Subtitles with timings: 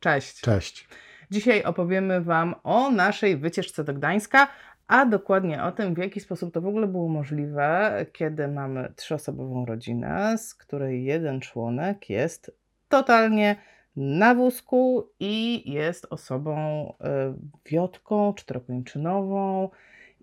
[0.00, 0.40] Cześć.
[0.40, 0.88] Cześć.
[1.30, 4.48] Dzisiaj opowiemy Wam o naszej wycieczce do Gdańska,
[4.86, 9.66] a dokładnie o tym, w jaki sposób to w ogóle było możliwe, kiedy mamy trzyosobową
[9.66, 12.50] rodzinę, z której jeden członek jest
[12.88, 13.56] totalnie
[13.96, 19.70] na wózku i jest osobą y, wiotką, czterokończynową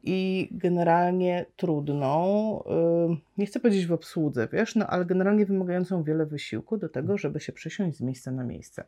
[0.03, 2.63] i generalnie trudną,
[3.13, 7.17] y, nie chcę powiedzieć w obsłudze, wiesz, no ale generalnie wymagającą wiele wysiłku do tego,
[7.17, 8.83] żeby się przesiąść z miejsca na miejsce.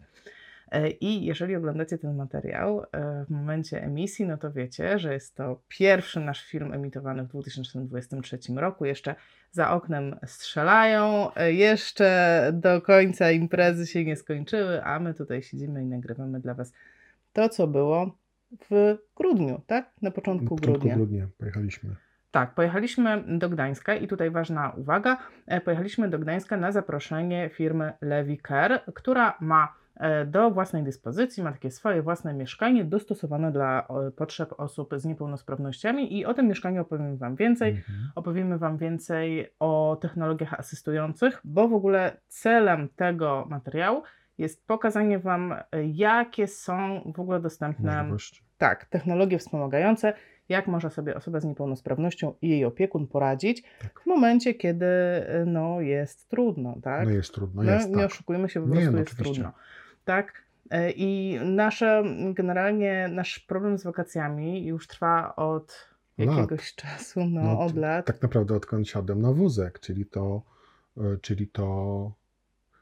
[0.72, 5.36] E, I jeżeli oglądacie ten materiał e, w momencie emisji, no to wiecie, że jest
[5.36, 8.86] to pierwszy nasz film emitowany w 2023 roku.
[8.86, 9.16] Jeszcze
[9.52, 15.84] za oknem strzelają, e, jeszcze do końca imprezy się nie skończyły, a my tutaj siedzimy
[15.84, 16.74] i nagrywamy dla Was
[17.34, 18.18] to, co było
[18.70, 19.92] w grudniu, tak?
[20.02, 20.96] Na początku, Na początku grudnia.
[20.96, 21.96] grudnia pojechaliśmy.
[22.32, 25.18] Tak, pojechaliśmy do Gdańska i tutaj ważna uwaga,
[25.66, 29.74] pojechaliśmy do Gdańska na zaproszenie firmy Levi Care, która ma
[30.28, 36.26] do własnej dyspozycji, ma takie swoje własne mieszkanie dostosowane dla potrzeb osób z niepełnosprawnościami i
[36.26, 37.70] o tym mieszkaniu opowiem Wam więcej.
[37.70, 38.10] Mhm.
[38.16, 44.04] Opowiemy Wam więcej o technologiach asystujących, bo w ogóle celem tego materiału
[44.38, 48.44] jest pokazanie Wam, e, jakie są w ogóle dostępne Możliwości.
[48.58, 50.14] tak, technologie wspomagające,
[50.50, 54.00] jak może sobie osoba z niepełnosprawnością i jej opiekun poradzić Tak.
[54.00, 57.06] w momencie, kiedy y, no, jest trudno, tak?
[57.08, 58.06] No jest trudno, No, jest nie tak.
[58.06, 59.34] oszukujmy się, po Nie, prostu no jest oczywiście.
[59.34, 59.52] trudno.
[60.06, 60.44] Tak?
[60.74, 62.04] Y, I nasze,
[62.34, 66.38] generalnie nasz problem z wakacjami już trwa od Lat.
[66.38, 68.06] jakiegoś czasu, no, No, od lat.
[68.06, 70.42] Tak naprawdę odkąd siadłem na wózek, czyli to,
[70.98, 72.12] e, czyli to,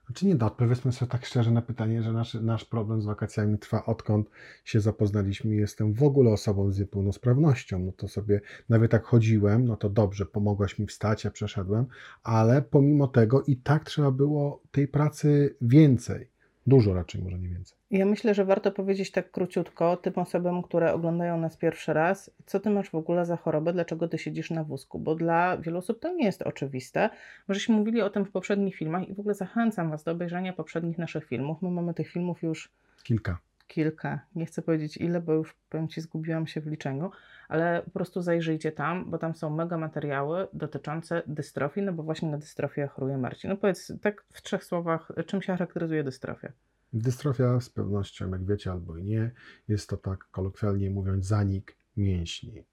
[0.06, 3.60] znaczy nie, no, odpowiedzmy sobie tak szczerze na pytanie, że nasz, nasz problem z wakacjami
[3.60, 4.30] trwa odkąd
[4.64, 9.66] się zapoznaliśmy i jestem w ogóle osobą z niepełnosprawnością, no to sobie, nawet jak chodziłem,
[9.66, 11.86] no to dobrze, pomogłaś mi wstać, ja przeszedłem,
[12.24, 16.33] ale pomimo tego i tak trzeba było tej pracy więcej,
[16.68, 17.78] dużo raczej, może nie więcej.
[17.92, 22.60] Ja myślę, że warto powiedzieć tak króciutko tym osobom, które oglądają nas pierwszy raz, co
[22.60, 26.00] ty masz w ogóle za chorobę, dlaczego ty siedzisz na wózku, bo dla wielu osób
[26.00, 27.10] to nie jest oczywiste.
[27.48, 30.54] My żeśmy mówili o tym w poprzednich filmach i w ogóle zachęcam was do obejrzenia
[30.54, 31.62] poprzednich naszych filmów.
[31.62, 32.72] My mamy tych filmów już
[33.04, 33.38] Kilka.
[33.74, 37.12] Kilka, nie chcę powiedzieć ile, bo już powiem Ci, zgubiłam się w liczeniu,
[37.48, 42.30] ale po prostu zajrzyjcie tam, bo tam są mega materiały dotyczące dystrofii, no bo właśnie
[42.30, 43.50] na dystrofię choruje Marcin.
[43.50, 46.52] No powiedz tak w trzech słowach, czym się charakteryzuje dystrofię?
[46.94, 49.32] Dystrofia z pewnością, jak wiecie albo i nie,
[49.68, 52.64] jest to tak kolokwialnie mówiąc zanik mięśni.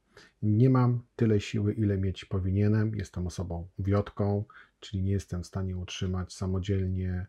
[0.43, 2.95] Nie mam tyle siły, ile mieć powinienem.
[2.95, 4.45] Jestem osobą wiotką,
[4.81, 7.27] czyli nie jestem w stanie utrzymać samodzielnie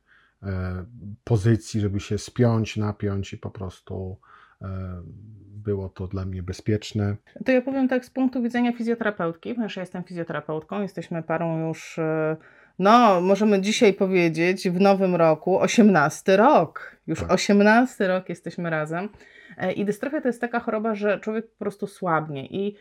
[1.23, 4.17] pozycji, żeby się spiąć, napiąć i po prostu
[4.61, 4.67] e,
[5.47, 7.15] było to dla mnie bezpieczne.
[7.45, 11.99] To ja powiem tak z punktu widzenia fizjoterapeutki, ponieważ ja jestem fizjoterapeutką, jesteśmy parą już,
[11.99, 12.37] e,
[12.79, 17.31] no możemy dzisiaj powiedzieć w nowym roku, 18 rok, już Tak.
[17.31, 19.09] 18 rok jesteśmy razem.
[19.61, 22.75] E, I dystrofia to jest taka choroba, że człowiek po prostu słabnie i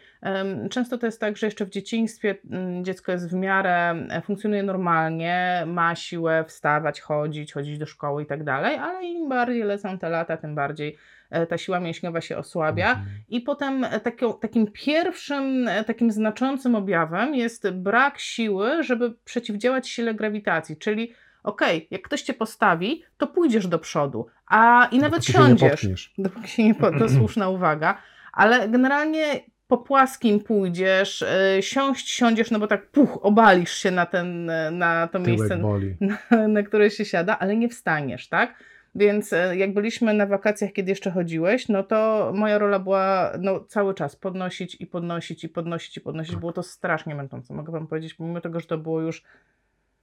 [0.70, 4.62] często to jest tak, że jeszcze w dzieciństwie mm, dziecko jest w miarę, e, funkcjonuje
[4.62, 9.98] normalnie, ma siłę wstawać, chodzić, chodzić do szkoły i tak dalej, ale im bardziej lecą
[9.98, 10.96] te lata, tym bardziej
[11.30, 12.90] e, ta siła mięśniowa się osłabia.
[12.90, 13.06] Mhm.
[13.28, 20.76] I potem taką, takim pierwszym, takim znaczącym objawem jest brak siły, żeby przeciwdziałać sile grawitacji.
[20.76, 25.52] Czyli okej, jak ktoś cię postawi, to pójdziesz do przodu, a i nawet Dopóki się
[25.52, 26.14] nie siądziesz.
[26.18, 27.98] Dopóki się nie po, to słuszna uwaga,
[28.32, 29.40] ale generalnie
[29.70, 34.70] po płaskim pójdziesz, e, siąść, siądziesz, no bo tak puch, obalisz się na, ten, e,
[34.70, 35.96] na to miejsce, Tyłek boli.
[36.30, 38.54] na, na które się siada, ale nie wstaniesz, tak?
[38.94, 43.60] Więc e, jak byliśmy na wakacjach, kiedy jeszcze chodziłeś, no to moja rola była no,
[43.60, 46.32] cały czas podnosić i podnosić i podnosić i podnosić.
[46.32, 46.40] Tak.
[46.40, 49.22] Było to strasznie męczące, mogę wam powiedzieć, pomimo tego, że to było już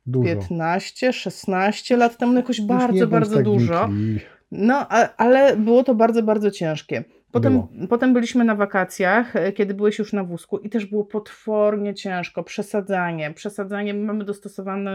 [0.07, 0.25] Dużo.
[0.25, 3.88] 15, 16 lat temu, no jakoś bardzo, bardzo tak dużo.
[3.88, 4.19] wnikli.
[4.51, 7.03] No, a, ale było to bardzo, bardzo ciężkie.
[7.31, 7.88] Potem, Było.
[7.90, 12.44] potem byliśmy na wakacjach, e, kiedy byłeś już na wózku i też było potwornie ciężko.
[12.44, 13.94] Przesadzanie, przesadzanie.
[13.94, 14.91] My Mamy dostosowany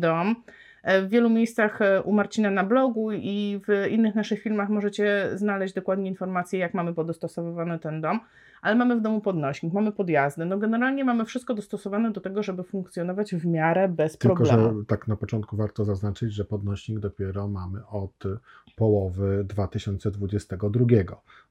[0.00, 0.36] dom.
[0.84, 5.30] E, W wielu miejscach e, u Marcina na blogu i w innych naszych filmach możecie
[5.34, 8.20] znaleźć dokładnie informacje, jak mamy podostosowywany ten dom,
[8.62, 10.44] ale mamy w domu podnośnik, mamy podjazdy.
[10.44, 14.78] No generalnie mamy wszystko dostosowane do tego, żeby funkcjonować w miarę bez Tylko, problemu.
[14.80, 18.24] że tak na początku warto zaznaczyć, że podnośnik dopiero mamy od
[18.76, 20.86] połowy 2022,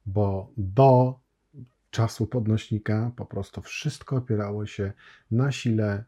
[0.06, 1.20] bo do
[1.92, 4.94] czasu podnośnika po prostu wszystko opierało się
[5.32, 6.04] na sile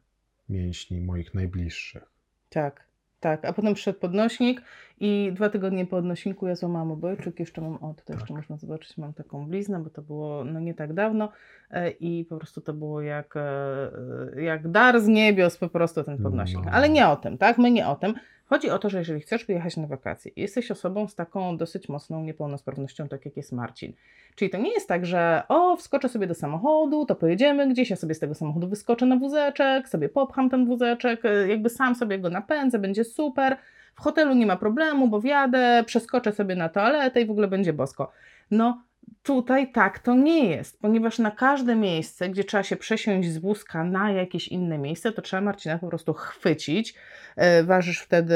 [0.50, 2.04] mięśni moich najbliższych.
[2.50, 2.85] Tak,
[3.26, 3.46] tak.
[3.46, 4.62] A potem przyszedł podnośnik
[5.00, 8.38] i dwa tygodnie po odnośniku ja złamałam obojczyk, jeszcze mam, o tutaj jeszcze Tak.
[8.38, 11.32] można zobaczyć, mam taką bliznę, bo to było no nie tak dawno
[11.72, 16.18] e, i po prostu to było jak, e, jak dar z niebios po prostu ten
[16.24, 16.66] podnośnik.
[16.66, 16.72] No.
[16.72, 17.58] Ale nie o tym, tak?
[17.58, 18.14] My nie o tym.
[18.46, 21.90] Chodzi o to, że jeżeli chcesz wyjechać na wakacje i jesteś osobą z taką dosyć
[21.90, 23.94] mocną niepełnosprawnością, tak jak jest Marcin,
[24.36, 27.96] czyli to nie jest tak, że o, wskoczę sobie do samochodu, to pojedziemy gdzieś, ja
[27.96, 32.20] sobie z tego samochodu wyskoczę na wózeczek, sobie popcham ten wózeczek, y, jakby sam sobie
[32.20, 33.58] go napędzę, będzie super,
[33.96, 37.74] w hotelu nie ma problemu, bo wjadę, przeskoczę sobie na toaletę i w ogóle będzie
[37.74, 38.12] bosko.
[38.52, 38.84] No,
[39.26, 43.84] Tutaj tak to nie jest, ponieważ na każde miejsce, gdzie trzeba się przesiąść z wózka
[43.84, 46.96] na jakieś inne miejsce, to trzeba Marcina po prostu chwycić.
[47.36, 48.36] E, ważysz wtedy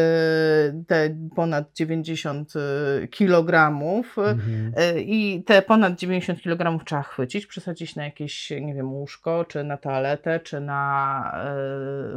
[0.87, 3.73] te ponad 90 e, kg
[4.17, 4.73] mhm.
[4.77, 9.63] E, i te ponad 90 kg trzeba chwycić, przesadzić na jakieś, nie wiem, łóżko, czy
[9.63, 11.31] na toaletę, czy na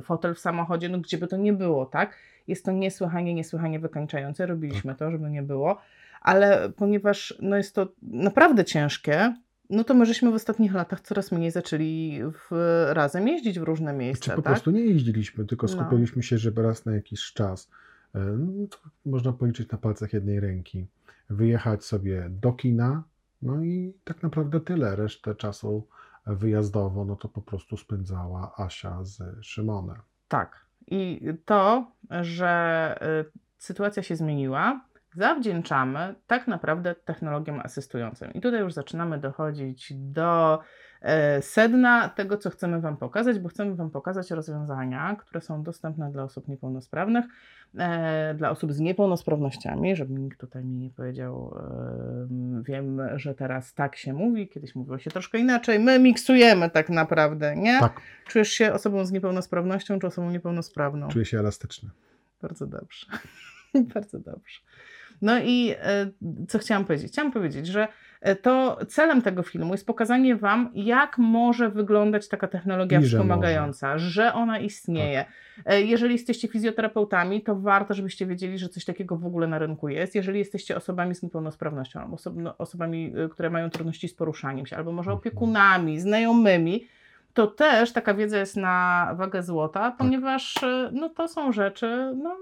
[0.05, 2.17] fotel w samochodzie, no gdzie by to nie było, tak?
[2.49, 4.47] Jest to niesłychanie, niesłychanie wykańczające.
[4.47, 4.99] Robiliśmy tak.
[4.99, 5.79] to, żeby nie było
[6.23, 9.35] ale ponieważ no jest to naprawdę ciężkie,
[9.71, 12.51] no to my żeśmy w ostatnich latach coraz mniej zaczęli w,
[12.93, 14.25] razem jeździć w różne miejsca.
[14.25, 14.53] Czy po tak?
[14.53, 15.73] prostu nie jeździliśmy, tylko no.
[15.73, 16.23] skupiliśmy no.
[16.23, 17.71] się, żeby raz na jakiś czas,
[18.15, 18.67] e, no,
[19.07, 20.87] można policzyć na palcach jednej ręki,
[21.31, 23.03] wyjechać sobie do kina,
[23.43, 24.97] no i tak naprawdę tyle.
[24.97, 25.87] Resztę czasu
[26.27, 29.97] wyjazdowo, no to po prostu spędzała Asia z Szymonem.
[30.29, 30.67] Tak.
[30.87, 34.81] I to, że y, sytuacja się zmieniła,
[35.14, 38.32] zawdzięczamy tak naprawdę technologiom asystującym.
[38.32, 40.59] I tutaj już zaczynamy dochodzić do
[41.00, 46.12] e, sedna tego, co chcemy Wam pokazać, bo chcemy Wam pokazać rozwiązania, które są dostępne
[46.12, 47.25] dla osób niepełnosprawnych,
[47.79, 51.56] e, dla osób z niepełnosprawnościami, żeby nikt tutaj mi nie powiedział,
[52.62, 57.56] wiem, że teraz tak się mówi, kiedyś mówiło się troszkę inaczej, my miksujemy tak naprawdę,
[57.56, 57.81] nie?
[57.81, 58.00] Tak.
[58.26, 61.09] Czujesz się osobą z niepełnosprawnością, czy osobą niepełnosprawną?
[61.09, 61.91] Czuję się elastyczny.
[62.43, 63.06] Bardzo dobrze.
[63.94, 64.61] Bardzo dobrze.
[65.23, 66.07] No i e,
[66.49, 67.13] co chciałam powiedzieć?
[67.13, 67.89] Chciałam powiedzieć, że
[68.21, 73.99] e, to celem tego filmu jest pokazanie Wam, jak może wyglądać taka technologia I wspomagająca,
[73.99, 75.25] że, że ona istnieje.
[75.57, 75.65] Tak.
[75.75, 79.89] E, jeżeli jesteście fizjoterapeutami, to warto, żebyście wiedzieli, że coś takiego w ogóle na rynku
[79.89, 80.15] jest.
[80.15, 84.93] Jeżeli jesteście osobami z niepełnosprawnością, albo no, osobami, które mają trudności z poruszaniem się, albo
[84.93, 85.19] może mhm.
[85.19, 86.87] opiekunami, znajomymi,
[87.35, 89.97] to też taka wiedza jest na wagę złota, tak.
[89.97, 90.55] ponieważ
[90.93, 92.37] no, to są rzeczy, no,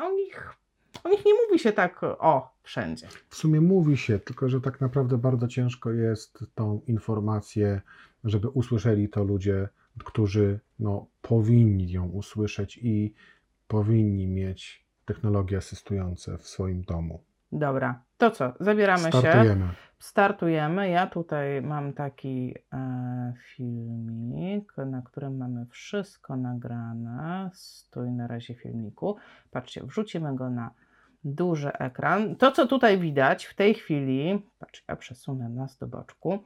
[0.00, 0.63] o nich
[1.04, 3.08] o nich nie mówi się tak o wszędzie.
[3.28, 7.80] W sumie mówi się, tylko że tak naprawdę bardzo ciężko jest tą informację,
[8.24, 9.68] żeby usłyszeli to ludzie,
[10.04, 13.14] którzy no, powinni ją usłyszeć i
[13.68, 17.24] powinni mieć technologie asystujące w swoim domu.
[17.52, 18.52] Dobra, to co?
[18.60, 19.64] Zabieramy Startujemy.
[19.66, 19.74] się.
[19.98, 20.88] Startujemy.
[20.88, 27.50] Ja tutaj mam taki e, filmik, na którym mamy wszystko nagrane.
[27.54, 29.16] Stój na razie filmiku.
[29.50, 30.70] Patrzcie, wrzucimy go na
[31.24, 32.36] duży ekran.
[32.36, 36.38] To, co tutaj widać w tej chwili, patrz, ja przesunę nas do boczku.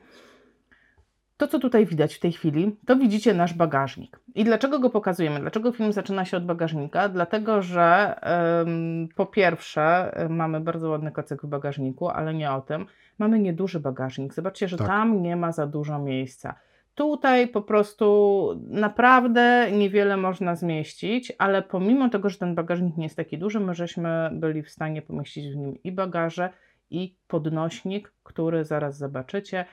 [1.36, 4.20] To, co tutaj widać w tej chwili, to widzicie nasz bagażnik.
[4.34, 5.40] I dlaczego go pokazujemy?
[5.40, 7.08] Dlaczego film zaczyna się od bagażnika?
[7.08, 8.20] Dlatego, że
[8.62, 12.86] ym, po pierwsze mamy bardzo ładny kocyk w bagażniku, ale nie o tym.
[13.18, 14.34] Mamy nieduży bagażnik.
[14.34, 14.86] Zobaczcie, że tak.
[14.86, 16.54] tam nie ma za dużo miejsca.
[16.98, 23.16] Tutaj po prostu naprawdę niewiele można zmieścić, ale pomimo tego, że ten bagażnik nie jest
[23.16, 26.50] taki duży, my żeśmy byli w stanie pomieścić w nim i bagaże,
[26.90, 29.64] i podnośnik, który zaraz zobaczycie,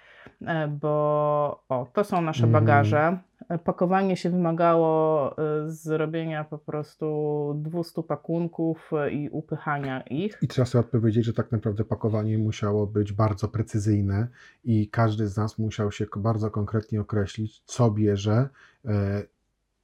[0.41, 2.65] e, bo o, to są nasze mhm.
[2.65, 3.17] bagaże.
[3.63, 10.39] Pakowanie się wymagało e, zrobienia po prostu 200 pakunków i upychania ich.
[10.41, 14.27] I trzeba sobie odpowiedzieć, że tak naprawdę pakowanie musiało być bardzo precyzyjne
[14.63, 18.49] i każdy z nas musiał się bardzo konkretnie określić, co bierze.
[18.85, 19.23] E,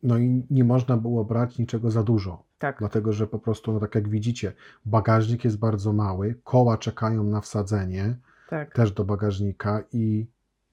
[0.04, 2.51] no i nie można było brać niczego za dużo.
[2.62, 2.80] Tak.
[2.80, 4.54] Dlatego, że po prostu, no tak jak widzicie,
[4.86, 8.16] bagażnik jest bardzo mały, koła czekają na wsadzenie
[8.50, 8.74] tak.
[8.74, 10.28] też do bagażnika i,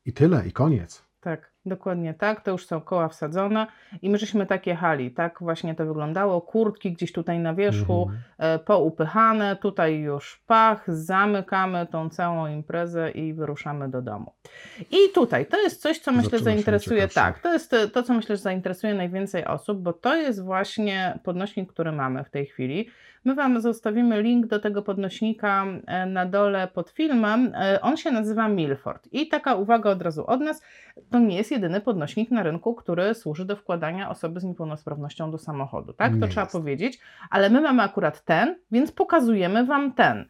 [0.06, 1.02] i tyle, i koniec.
[1.20, 1.47] Tak.
[1.66, 3.66] Dokładnie tak, to już są koła wsadzone
[4.02, 8.20] i my żeśmy tak jechali, tak właśnie to wyglądało, kurtki gdzieś tutaj na wierzchu, mhm.
[8.38, 14.32] e, poupychane, tutaj już pach, zamykamy tą całą imprezę i wyruszamy do domu.
[14.90, 18.42] I tutaj, to jest coś, co myślę zainteresuje, tak, to jest to, co myślę, że
[18.42, 22.88] zainteresuje najwięcej osób, bo to jest właśnie podnośnik, który mamy w tej chwili,
[23.24, 27.52] My Wam zostawimy link do tego podnośnika e, na dole pod filmem.
[27.54, 29.08] E, on się nazywa Milford.
[29.12, 30.62] I taka uwaga od razu od nas,
[31.10, 35.38] to nie jest jedyny podnośnik na rynku, który służy do wkładania osoby z niepełnosprawnością do
[35.38, 35.92] samochodu.
[35.92, 36.34] Tak, nie to jest.
[36.34, 40.28] trzeba powiedzieć, ale my mamy akurat ten, więc pokazujemy Wam ten.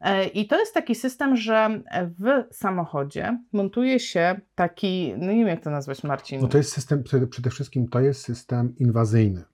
[0.00, 1.80] E, I to jest taki system, że
[2.18, 6.40] w samochodzie montuje się taki, no nie wiem jak to nazwać Marcin.
[6.40, 9.44] No to jest system, przede wszystkim to jest system inwazyjny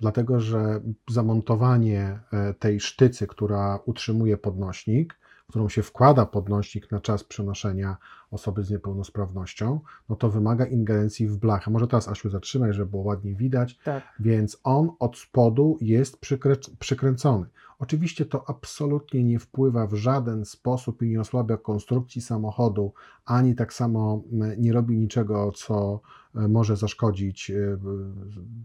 [0.00, 7.24] dlatego że zamontowanie e, tej sztycy, która utrzymuje podnośnik, którą się wkłada podnośnik na czas
[7.24, 7.96] przenoszenia
[8.30, 11.70] osoby z niepełnosprawnością, no to wymaga ingerencji w blachę.
[11.70, 13.78] Może teraz Asiu zatrzymaj, żeby było ładnie widać.
[13.84, 14.02] Tak.
[14.20, 17.46] Więc on od spodu jest przykrę- przykręcony.
[17.78, 22.92] Oczywiście to absolutnie nie wpływa w żaden sposób i nie osłabia konstrukcji samochodu,
[23.24, 26.00] ani tak samo m, nie robi niczego, co
[26.34, 27.54] e, może zaszkodzić e,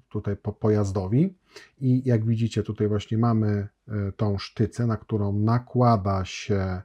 [0.09, 1.33] tutaj po- pojazdowi.
[1.81, 6.81] I jak widzicie, tutaj właśnie mamy e, tą sztycę, na którą nakłada się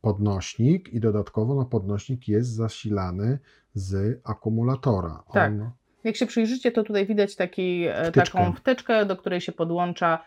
[0.00, 3.38] podnośnik i dodatkowo no, podnośnik jest zasilany
[3.74, 5.22] z akumulatora.
[5.32, 5.52] Tak.
[5.52, 5.70] On,
[6.04, 8.38] Jak się przyjrzycie, to tutaj widać taki, Wtyczkę.
[8.38, 10.24] taką wtyczkę, do której się podłącza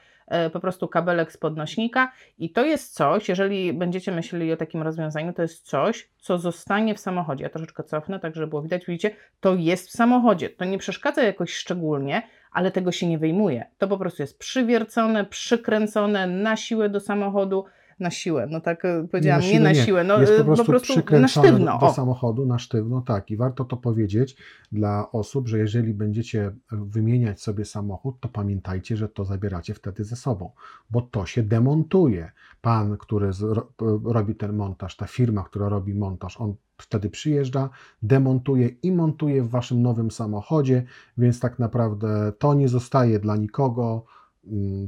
[0.54, 5.34] po prostu kabelek z podnośnika i to jest coś, jeżeli będziecie myśleli o takim rozwiązaniu,
[5.34, 7.44] to jest coś, co zostanie w samochodzie.
[7.44, 10.50] Ja troszeczkę cofnę, tak żeby było widać, widzicie, to jest w samochodzie.
[10.50, 12.22] To nie przeszkadza jakoś szczególnie,
[12.52, 13.66] ale tego się nie wyjmuje.
[13.78, 17.66] To po prostu jest przywiercone, przykręcone na siłę do samochodu,
[18.00, 21.28] na siłę, no tak e, powiedziałam, nie na siłę, no jest e, po prostu, na
[21.28, 21.80] sztywno.
[21.80, 21.94] do O.
[21.94, 23.32] samochodu, na sztywno, tak.
[23.32, 24.36] I warto to powiedzieć
[24.72, 30.16] dla osób, że jeżeli będziecie wymieniać sobie samochód, to pamiętajcie, że to zabieracie wtedy ze
[30.16, 30.52] sobą,
[30.90, 32.32] bo to się demontuje.
[32.62, 33.72] Pan, który z, ro,
[34.06, 37.70] robi ten montaż, ta firma, która robi montaż, on wtedy przyjeżdża,
[38.02, 40.84] demontuje i montuje w waszym nowym samochodzie,
[41.18, 44.06] więc tak naprawdę to nie zostaje dla nikogo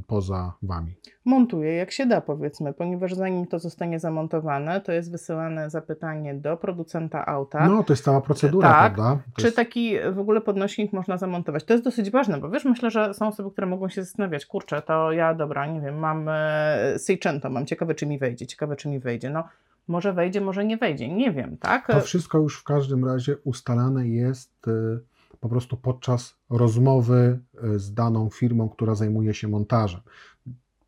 [0.06, 0.94] poza wami.
[1.24, 6.56] Montuje jak się da, powiedzmy, ponieważ zanim to zostanie zamontowane, to jest wysyłane zapytanie do
[6.56, 7.68] producenta auta.
[7.68, 8.94] No, to jest cała procedura, Tak.
[8.94, 9.22] prawda?
[9.34, 9.56] To Czy jest...
[9.56, 11.64] taki w ogóle podnośnik można zamontować?
[11.64, 14.82] To jest dosyć ważne, bo wiesz, myślę, że są osoby, które mogą się zastanawiać, kurczę,
[14.82, 18.88] to ja, dobra, nie wiem, mam e, Seicento, mam ciekawe, czy mi wejdzie, ciekawe, czy
[18.88, 19.30] mi wejdzie.
[19.30, 19.44] No,
[19.88, 21.86] może wejdzie, może nie wejdzie, nie wiem, tak?
[21.86, 25.00] To wszystko już w każdym razie ustalane jest y,
[25.40, 30.00] po prostu podczas rozmowy y, z daną firmą, która zajmuje się montażem.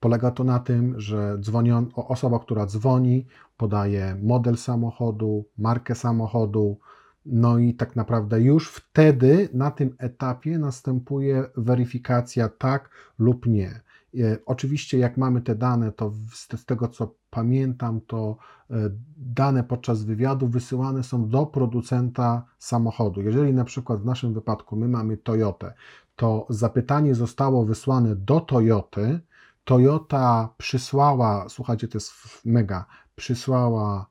[0.01, 3.27] Polega to na tym, że dzwonią, o- osoba, która dzwoni,
[3.57, 6.79] podaje model samochodu, markę samochodu,
[7.27, 13.81] no i tak naprawdę już wtedy na tym etapie następuje weryfikacja tak lub nie.
[14.19, 16.13] E, Oczywiście, jak mamy te dane, to
[16.57, 18.37] z tego co pamiętam, to
[18.71, 18.75] e,
[19.17, 23.23] dane podczas wywiadu wysyłane są do producenta samochodu.
[23.23, 25.75] Jeżeli na przykład w naszym wypadku my mamy Toyotę,
[26.17, 29.21] to zapytanie zostało wysłane do Toyoty.
[29.65, 32.13] Toyota przysłała, słuchajcie, to jest
[32.45, 34.07] mega, przysłała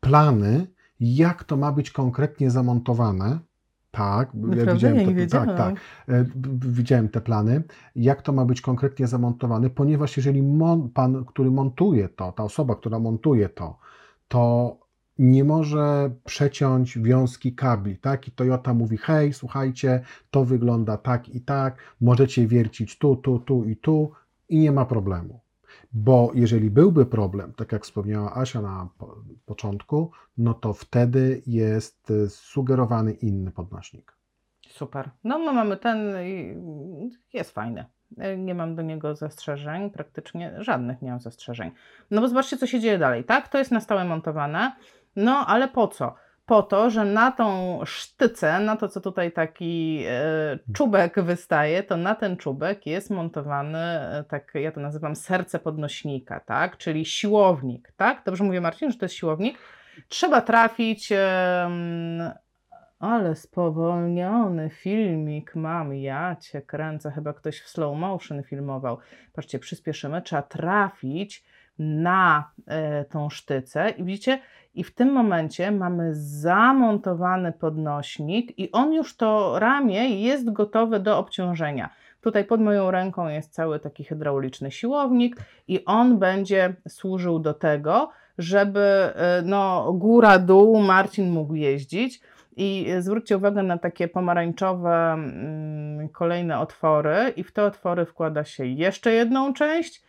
[0.00, 0.66] plany,
[1.00, 3.38] jak to ma być konkretnie zamontowane.
[3.90, 4.74] Tak, ja Naprawdę?
[4.74, 5.46] widziałem Ja te, wiedziałam.
[5.46, 5.74] tak, tak.
[6.08, 6.24] E,
[6.58, 7.62] Widziałem te plany,
[7.96, 12.74] jak to ma być konkretnie zamontowane, ponieważ jeżeli mon, pan, który montuje to, ta osoba,
[12.76, 13.78] która montuje to,
[14.28, 14.76] to
[15.18, 18.28] nie może przeciąć wiązki kabli, tak?
[18.28, 23.64] I Toyota mówi, hej, słuchajcie, to wygląda tak i tak, możecie wiercić tu, tu, tu
[23.64, 24.12] i tu
[24.48, 25.40] i nie ma problemu.
[25.92, 29.16] Bo jeżeli byłby problem, tak jak wspomniała Asia na po,
[29.46, 34.16] początku, no to wtedy jest y, sugerowany inny podnośnik.
[34.68, 35.10] Super.
[35.24, 36.14] No my mamy ten
[37.32, 37.84] jest fajny.
[38.38, 41.70] Nie mam do niego zastrzeżeń, praktycznie żadnych nie mam zastrzeżeń.
[42.10, 43.48] No bo zobaczcie, co się dzieje dalej, tak?
[43.48, 44.72] To jest na stałe montowane,
[45.16, 46.14] no ale po co?
[46.50, 51.96] Po to, że na tą sztycę, na to, co tutaj taki e, czubek wystaje, to
[51.96, 56.76] na ten czubek jest montowany, e, tak ja to nazywam serce podnośnika, tak?
[56.76, 58.22] Czyli siłownik, tak?
[58.24, 59.58] Dobrze mówię, Marcin, że to jest siłownik?
[60.08, 61.12] Trzeba trafić.
[62.98, 68.98] ale spowolniony filmik mam, ja cię kręcę, chyba ktoś w slow motion filmował.
[69.32, 71.44] Patrzcie, przyspieszymy, trzeba trafić
[71.80, 74.38] na e, tą sztycę i widzicie,
[74.74, 81.18] i w tym momencie mamy zamontowany podnośnik i on już to ramię jest gotowe do
[81.18, 81.90] obciążenia.
[82.20, 85.36] Tutaj pod moją ręką jest cały taki hydrauliczny siłownik
[85.68, 92.20] i on będzie służył do tego, żeby e, no, góra-dół Marcin mógł jeździć.
[92.56, 98.66] I zwróćcie uwagę na takie pomarańczowe mm, kolejne otwory, i w te otwory wkłada się
[98.66, 100.02] jeszcze jedną część,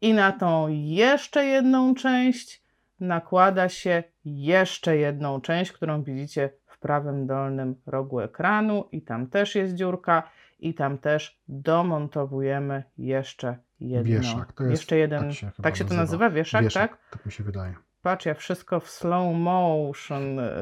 [0.00, 2.61] i na tą jeszcze jedną część
[3.02, 9.54] nakłada się jeszcze jedną część, którą widzicie w prawym dolnym rogu ekranu, i tam też
[9.54, 10.22] jest dziurka,
[10.58, 14.12] i tam też domontowujemy jeszcze jedną.
[14.12, 15.20] Wieszak, to jest- jeszcze jeden.
[15.22, 16.02] tak się tak się to nazywa.
[16.24, 16.30] nazywa?
[16.30, 17.00] Wieszak, Wieszak, tak?
[17.10, 17.74] tak mi się wydaje.
[18.02, 20.52] Patrz, ja wszystko w slow motion y,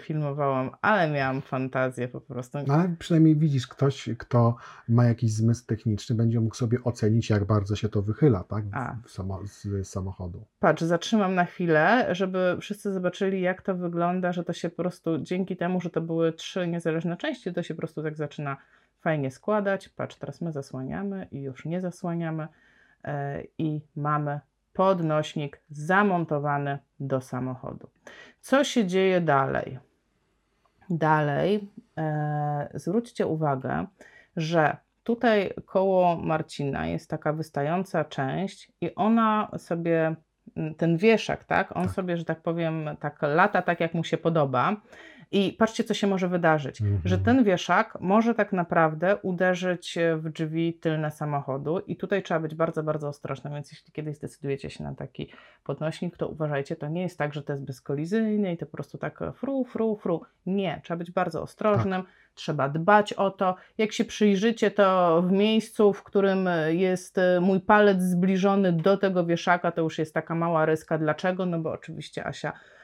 [0.00, 2.58] filmowałam, ale miałam fantazję po prostu.
[2.66, 4.56] No, ale przynajmniej widzisz, ktoś, kto
[4.88, 8.64] ma jakiś zmysł techniczny, będzie mógł sobie ocenić, jak bardzo się to wychyla, tak?
[8.72, 8.96] A.
[9.06, 10.44] Samo, z samochodu.
[10.58, 15.18] Patrz, zatrzymam na chwilę, żeby wszyscy zobaczyli, jak to wygląda, że to się po prostu
[15.18, 18.56] dzięki temu, że to były trzy niezależne części, to się po prostu tak zaczyna
[19.00, 19.88] fajnie składać.
[19.88, 22.48] Patrz, teraz my zasłaniamy i już nie zasłaniamy
[23.04, 24.40] e, i mamy
[24.80, 27.88] podnośnik zamontowany do samochodu.
[28.40, 29.78] Co się dzieje dalej?
[30.90, 31.68] Dalej
[31.98, 33.86] e, zwróćcie uwagę,
[34.36, 40.16] że tutaj koło Marcina jest taka wystająca część i ona sobie,
[40.76, 41.92] ten wieszak, tak, on Tak.
[41.92, 44.76] sobie, że tak powiem, tak lata tak jak mu się podoba.
[45.32, 47.00] I patrzcie, co się może wydarzyć, Mhm.
[47.04, 52.54] że ten wieszak może tak naprawdę uderzyć w drzwi tylne samochodu i tutaj trzeba być
[52.54, 55.32] bardzo, bardzo ostrożnym, więc jeśli kiedyś zdecydujecie się na taki
[55.64, 58.98] podnośnik, to uważajcie, to nie jest tak, że to jest bezkolizyjny i to po prostu
[58.98, 60.22] tak fru, fru, fru.
[60.46, 62.02] Nie, trzeba być bardzo ostrożnym,
[62.34, 63.56] trzeba dbać o to.
[63.78, 69.24] Jak się przyjrzycie, to w miejscu, w którym jest e, mój palec zbliżony do tego
[69.26, 70.98] wieszaka, to już jest taka mała ryska.
[70.98, 71.46] Dlaczego?
[71.46, 72.79] No bo oczywiście Asia e,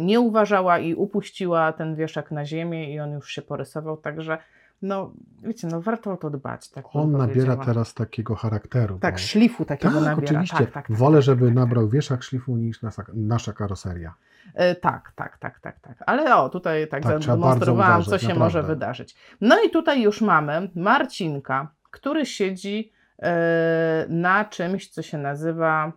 [0.00, 4.38] nie uważała i upuściła ten wieszak na ziemię i on już się porysował, także
[4.82, 6.70] no wiecie, no warto o to dbać.
[6.70, 8.98] Tak On nabiera teraz takiego charakteru.
[8.98, 10.24] Tak, bo- szlifu takiego tak nabiera.
[10.24, 10.56] oczywiście.
[10.56, 11.54] Tak, tak, tak, Wolę, tak, żeby tak, tak.
[11.56, 14.14] nabrał wieszak szlifu niż nasza, nasza karoseria.
[14.54, 15.96] E, Tak, tak, tak, tak, tak.
[16.06, 18.44] Ale o, tutaj tak, Tak, zademonstrowałam, bardzo co uważać, się naprawdę.
[18.58, 19.16] może wydarzyć.
[19.40, 25.92] No i tutaj już mamy Marcinka, który siedzi e, na czymś, co się nazywa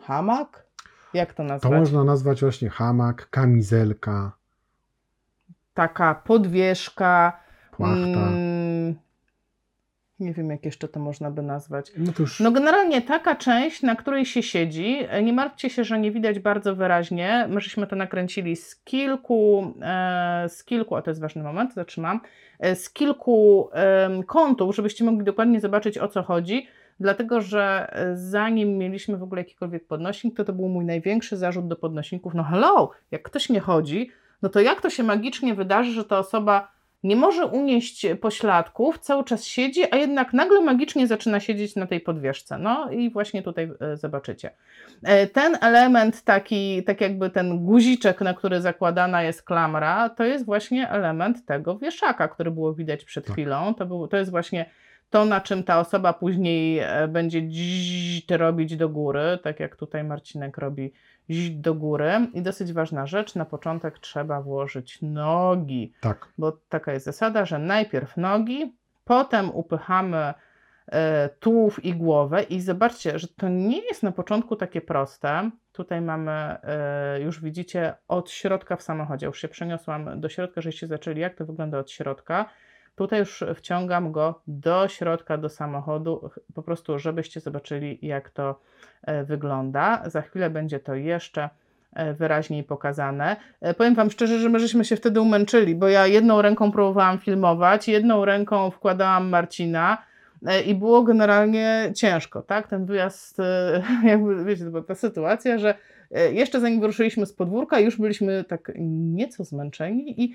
[0.00, 0.67] hamak?
[1.14, 1.72] Jak to To nazwać?
[1.80, 4.32] można nazwać właśnie hamak, kamizelka,
[5.74, 7.40] Taka podwieszka.
[7.72, 7.96] płachta.
[8.28, 8.94] mm,
[10.20, 11.92] nie wiem, jak jeszcze to można by nazwać.
[11.96, 15.84] No to już No generalnie taka część, na której się siedzi, e, nie martwcie się,
[15.84, 17.46] że nie widać bardzo wyraźnie.
[17.50, 22.20] My żeśmy to nakręcili z kilku, e, z kilku, a to jest ważny moment, zatrzymam,
[22.58, 26.66] e, z kilku em, kątów, żebyście mogli dokładnie zobaczyć o co chodzi.
[27.00, 31.68] Dlatego, że e, zanim mieliśmy w ogóle jakikolwiek podnośnik, to to był mój największy zarzut
[31.68, 32.34] do podnośników.
[32.34, 34.10] No hello, jak ktoś nie chodzi,
[34.42, 39.24] no to jak to się magicznie wydarzy, że ta osoba nie może unieść pośladków, cały
[39.24, 42.58] czas siedzi, a jednak nagle magicznie zaczyna siedzieć na tej podwieszce.
[42.58, 44.50] No i właśnie tutaj e, zobaczycie.
[45.02, 50.44] E, Ten element, taki, tak jakby ten guziczek, na który zakładana jest klamra, to jest
[50.44, 53.32] właśnie element tego wieszaka, który było widać przed Tak.
[53.32, 53.74] chwilą.
[53.74, 54.70] To, był, to jest właśnie
[55.10, 60.04] to, na czym ta osoba później e, będzie dziś robić do góry, tak jak tutaj
[60.04, 60.92] Marcinek robi
[61.50, 62.10] do góry.
[62.34, 66.28] I dosyć ważna rzecz, na początek trzeba włożyć nogi tak.
[66.38, 70.34] bo taka jest zasada, że najpierw nogi, potem upychamy
[70.86, 75.50] e, tułów i głowę i zobaczcie, że to nie jest na początku takie proste.
[75.72, 79.26] Tutaj mamy, e, już widzicie, od środka w samochodzie.
[79.26, 82.50] Już się przeniosłam do środka, żeście zaczęli, jak to wygląda od środka.
[82.98, 88.60] Tutaj już wciągam go do środka, do samochodu, ch- po prostu, żebyście zobaczyli, jak to
[89.02, 90.02] e, wygląda.
[90.06, 91.50] Za chwilę będzie to jeszcze
[91.92, 93.36] e, wyraźniej pokazane.
[93.60, 97.18] E, Powiem Wam szczerze, że my żeśmy się wtedy umęczyli, bo ja jedną ręką próbowałam
[97.18, 99.98] filmować, jedną ręką wkładałam Marcina
[100.66, 102.68] i było generalnie ciężko, tak?
[102.68, 103.38] Ten wyjazd,
[104.04, 105.74] jakby wiecie, to była ta sytuacja, że
[106.32, 110.34] jeszcze zanim wyruszyliśmy z podwórka, już byliśmy tak nieco zmęczeni i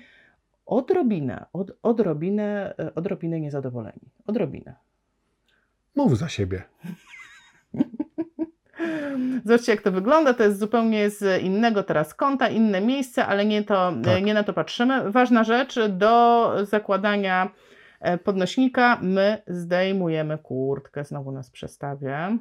[0.66, 4.10] odrobinę, od, odrobinę, e, odrobinę niezadowoleni.
[4.26, 4.74] Odrobinę.
[5.96, 6.62] Mów za siebie.
[9.44, 10.34] Zobaczcie, jak to wygląda.
[10.34, 14.24] To jest zupełnie z innego teraz kąta, inne miejsce, ale nie, to, Tak.
[14.24, 15.10] nie na to patrzymy.
[15.10, 17.50] Ważna rzecz, do zakładania
[18.00, 21.04] e, podnośnika my zdejmujemy kurtkę.
[21.04, 22.38] Znowu nas przestawię.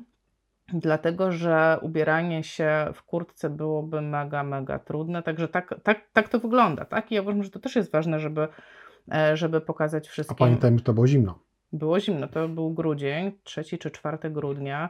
[0.67, 5.23] Dlatego, że ubieranie się w kurtce byłoby mega, mega trudne.
[5.23, 6.85] Także tak, tak, tak to wygląda.
[6.85, 7.11] Tak?
[7.11, 8.47] I ja uważam, że to też jest ważne, żeby,
[9.13, 10.37] e, żeby pokazać A wszystkim.
[10.37, 11.39] pamiętajmy, że to było zimno.
[11.73, 14.89] Było zimno, to był grudzień, 3 czy 4 grudnia.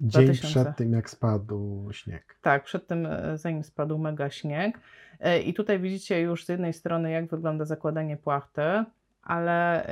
[0.00, 0.48] Dzień 2000.
[0.48, 2.38] przed tym, jak spadł śnieg.
[2.42, 4.80] Tak, przed tym, e, zanim spadł mega śnieg.
[5.20, 8.62] E, I tutaj widzicie już z jednej strony, jak wygląda zakładanie płachty,
[9.22, 9.86] ale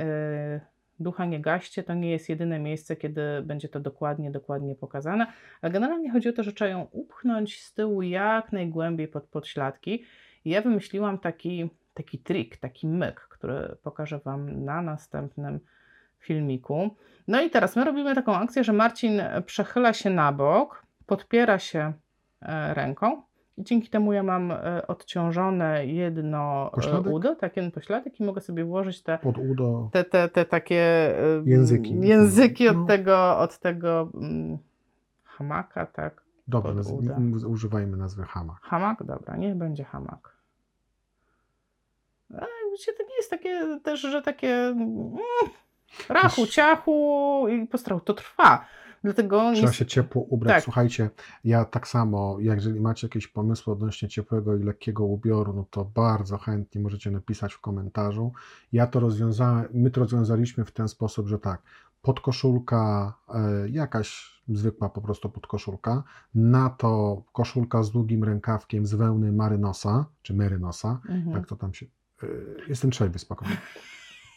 [1.03, 5.27] ducha nie gaście, to nie jest jedyne miejsce, kiedy będzie to dokładnie, dokładnie pokazane.
[5.61, 10.03] Ale generalnie chodzi o to, że trzeba ją upchnąć z tyłu jak najgłębiej pod podśladki.
[10.45, 15.59] I ja wymyśliłam taki, taki trik, taki myk, który pokażę Wam na następnym
[16.19, 16.95] filmiku.
[17.27, 21.93] No i teraz my robimy taką akcję, że Marcin przechyla się na bok, podpiera się
[22.41, 23.21] e, ręką
[23.57, 27.13] i dzięki temu ja mam e, odciążone jedno e, Pośladek?
[27.13, 29.89] udo, taki pośladek i mogę sobie włożyć te, Pod udo.
[29.91, 30.75] te, te, te takie
[31.19, 31.99] e, Języki.
[31.99, 32.85] języki od No.
[32.85, 34.57] tego, od tego mm,
[35.23, 36.23] hamaka, tak?
[36.47, 38.57] Dobrze, naz- używajmy nazwy hamak.
[38.61, 39.03] Hamak?
[39.03, 40.33] Dobra, niech będzie hamak.
[42.37, 42.47] Ale
[42.97, 45.11] to nie jest takie też, że takie mm,
[46.09, 47.99] rachu, ciachu i postrał.
[47.99, 48.65] To trwa.
[49.03, 50.53] Dlatego Trzeba nie, się ciepło ubrać.
[50.55, 50.63] Tak.
[50.63, 51.09] Słuchajcie,
[51.43, 56.37] ja tak samo, jeżeli macie jakieś pomysły odnośnie ciepłego i lekkiego ubioru, no to bardzo
[56.37, 58.31] chętnie możecie napisać w komentarzu.
[58.71, 61.61] Ja to rozwiązałem, my to rozwiązaliśmy w ten sposób, że tak,
[62.01, 66.03] podkoszulka, e, jakaś zwykła po prostu podkoszulka,
[66.35, 71.37] na to koszulka z długim rękawkiem z wełny marynosa, czy merynosa, Mhm.
[71.37, 71.85] jak to tam się...
[72.23, 72.27] e,
[72.67, 73.57] Jestem trzeźwy, spokojnie.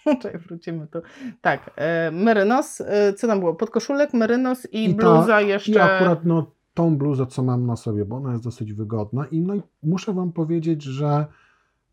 [0.23, 1.03] Czekaj, wrócimy tu.
[1.41, 3.55] Tak, e, merynos, e, co tam było?
[3.55, 5.73] Podkoszulek, merynos i, I ta- bluza jeszcze.
[5.73, 9.41] I akurat no, tą bluzę, co mam na sobie, bo ona jest dosyć wygodna i
[9.41, 11.27] no i muszę Wam powiedzieć, że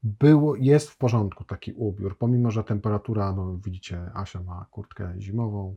[0.04, 5.76] było, jest w porządku taki ubiór, pomimo, że temperatura, no widzicie, Asia ma kurtkę zimową.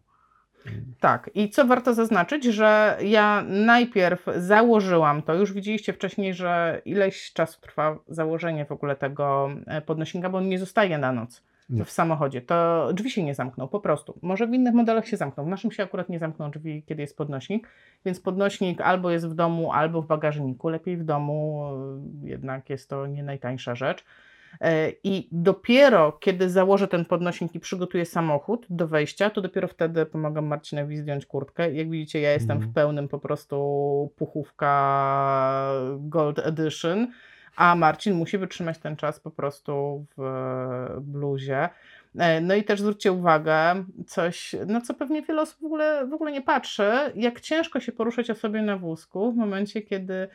[1.01, 7.33] Tak, i co warto zaznaczyć, że ja najpierw założyłam to, już widzieliście wcześniej, że ileś
[7.33, 11.85] czasu trwa założenie w ogóle tego e, podnośnika, bo on nie zostaje na noc Nie.
[11.85, 12.40] w samochodzie.
[12.40, 14.18] To drzwi się nie zamkną, po prostu.
[14.22, 15.44] Może w innych modelach się zamkną.
[15.44, 17.68] W naszym się akurat nie zamkną drzwi, kiedy jest podnośnik,
[18.05, 20.68] więc podnośnik albo jest w domu, albo w bagażniku.
[20.68, 21.68] Lepiej w domu,
[22.24, 24.05] e, jednak jest to nie najtańsza rzecz.
[24.61, 30.07] E, I dopiero kiedy założę ten podnośnik i przygotuję samochód do wejścia, to dopiero wtedy
[30.07, 31.72] pomagam Marcinowi zdjąć kurtkę.
[31.72, 32.70] Jak widzicie, ja jestem Mhm.
[32.70, 33.57] w pełnym po prostu
[34.16, 37.07] puchówka Gold Edition,
[37.56, 41.68] a Marcin musi wytrzymać ten czas po prostu w bluzie.
[42.18, 46.12] E, No i też zwróćcie uwagę, coś, na co pewnie wiele osób w ogóle, w
[46.12, 50.28] ogóle nie patrzy, jak ciężko się poruszać osobie na wózku w momencie, kiedy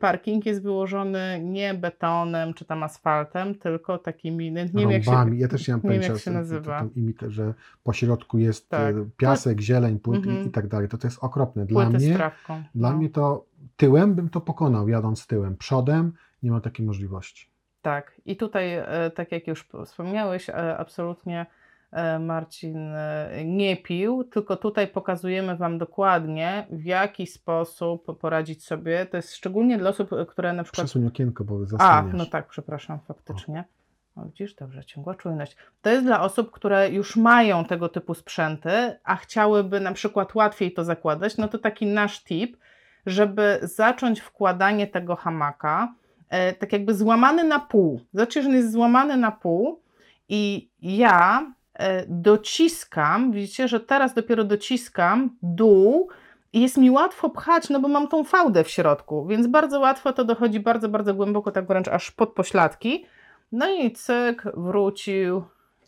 [0.00, 5.10] parking jest wyłożony nie betonem czy tam asfaltem, tylko takimi, nie wiem jak się.
[5.36, 6.86] Ja też nie mam pojęcia, jak się nazywa.
[6.96, 8.94] imitę, że po środku jest Tak.
[8.96, 10.46] e, piasek, zieleń, płyt i- Mhm.
[10.48, 10.88] i tak dalej.
[10.88, 11.66] To, to jest okropne.
[11.66, 12.18] Dla płyty mnie,
[12.74, 12.96] dla no.
[12.96, 13.44] mnie to
[13.76, 15.56] tyłem bym to pokonał, jadąc tyłem.
[15.56, 17.52] Przodem nie ma takiej możliwości.
[17.82, 21.46] Tak, i tutaj, e, tak jak już wspomniałeś, e, absolutnie
[21.92, 22.94] e, Marcin
[23.44, 29.06] nie pił, tylko tutaj pokazujemy Wam dokładnie, w jaki sposób poradzić sobie.
[29.06, 30.86] To jest szczególnie dla osób, które na przykład.
[30.86, 32.14] Przesuń okienko, bo A, zasłaniasz.
[32.14, 33.64] no tak, przepraszam, faktycznie.
[34.16, 35.56] O, widzisz, dobrze, ciągła czujność.
[35.82, 38.70] To jest dla osób, które już mają tego typu sprzęty,
[39.04, 42.56] a chciałyby na przykład łatwiej to zakładać, no to taki nasz tip,
[43.06, 45.94] żeby zacząć wkładanie tego hamaka,
[46.58, 48.00] tak jakby złamany na pół.
[48.12, 49.80] Zobaczcie, że on jest złamany na pół
[50.28, 56.08] i ja e, dociskam, widzicie, że teraz dopiero dociskam dół
[56.52, 60.12] i jest mi łatwo pchać, no bo mam tą fałdę w środku, więc bardzo łatwo
[60.12, 63.06] to dochodzi bardzo, bardzo głęboko, tak wręcz aż pod pośladki.
[63.52, 65.42] No i cyk, wrócił.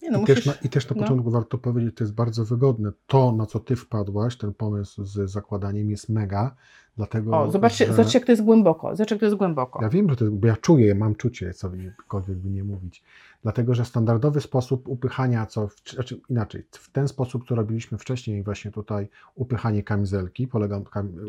[0.05, 0.35] Nie no, I, musisz...
[0.35, 1.03] też na, I też na no.
[1.03, 2.93] początku warto powiedzieć, to jest bardzo wygodne.
[3.07, 6.55] To, na co ty wpadłaś, ten pomysł z zakładaniem jest mega,
[6.97, 7.93] dlatego O, zobaczcie, że...
[7.93, 8.97] zobaczcie, jak to jest głęboko.
[8.97, 9.83] Zobaczcie, jak to jest głęboko.
[9.83, 13.03] Ja wiem, że to jest, bo ja czuję, mam czucie, cokolwiek by nie mówić.
[13.45, 18.43] Dlatego, że standardowy sposób upychania, co, w, znaczy inaczej, w ten sposób, co robiliśmy wcześniej,
[18.43, 20.85] właśnie tutaj upychanie kamizelki, polegał,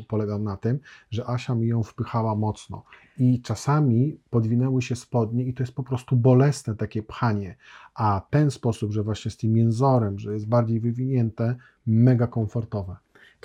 [0.07, 0.79] polegał na tym,
[1.11, 2.83] że Asia mi ją wpychała mocno
[3.17, 7.55] i czasami podwinęły się spodnie i to jest po prostu bolesne takie pchanie,
[7.95, 12.95] a ten sposób, że właśnie z tym mięzorem, że jest bardziej wywinięte, mega komfortowe.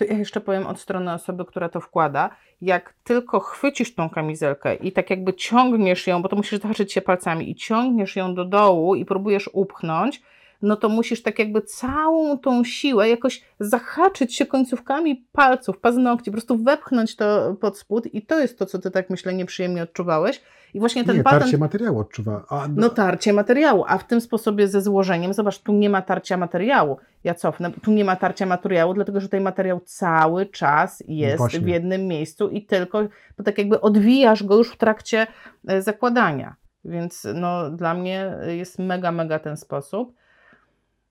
[0.00, 2.30] To ja jeszcze powiem od strony osoby, która to wkłada.
[2.60, 7.00] Jak tylko chwycisz tą kamizelkę i tak jakby ciągniesz ją, bo to musisz zahaczyć się
[7.00, 10.22] palcami i ciągniesz ją do dołu i próbujesz upchnąć,
[10.62, 16.34] no to musisz tak jakby całą tą siłę jakoś zahaczyć się końcówkami palców, paznokci, po
[16.34, 20.40] prostu wepchnąć to pod spód i to jest to, co ty tak myślę nieprzyjemnie odczuwałeś.
[20.74, 21.42] I właśnie ten nie, patent...
[21.42, 22.44] tarcie materiału odczuwa.
[22.48, 26.36] A, No tarcie materiału, a w tym sposobie ze złożeniem, zobacz, tu nie ma tarcia
[26.36, 26.96] materiału.
[27.24, 31.60] Ja cofnę, tu nie ma tarcia materiału, dlatego że tutaj materiał cały czas jest Właśnie.
[31.60, 33.02] w jednym miejscu i tylko,
[33.38, 35.26] bo tak jakby odwijasz go już w trakcie
[35.68, 36.54] e, zakładania.
[36.84, 40.12] Więc no, dla mnie jest mega, mega ten sposób.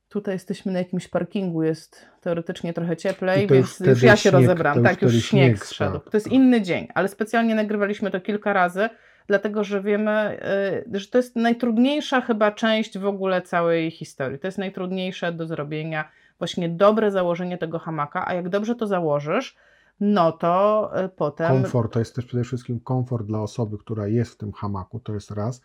[0.09, 4.33] Tutaj jesteśmy na jakimś parkingu, jest teoretycznie trochę cieplej, już więc już ja się śnieg-
[4.33, 4.83] rozebram.
[4.83, 5.23] tak, już śnieg
[5.57, 5.99] śnieg spadł.
[5.99, 8.89] To jest inny dzień, ale specjalnie nagrywaliśmy to kilka razy,
[9.29, 10.39] dlatego że wiemy,
[10.93, 14.39] y, że to jest najtrudniejsza chyba część w ogóle całej historii.
[14.39, 19.55] To jest najtrudniejsze do zrobienia, właśnie dobre założenie tego hamaka, a jak dobrze to założysz,
[19.99, 21.47] no to y, potem...
[21.61, 25.13] Komfort to jest też przede wszystkim komfort dla osoby, która jest w tym hamaku, to
[25.13, 25.61] jest raz.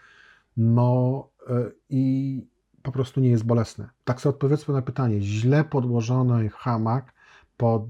[0.57, 2.47] No y, i
[2.83, 3.89] po prostu nie jest bolesne.
[4.05, 7.15] Tak sobie odpowiedzmy na pytanie, źle podłożony hamak
[7.57, 7.83] pod,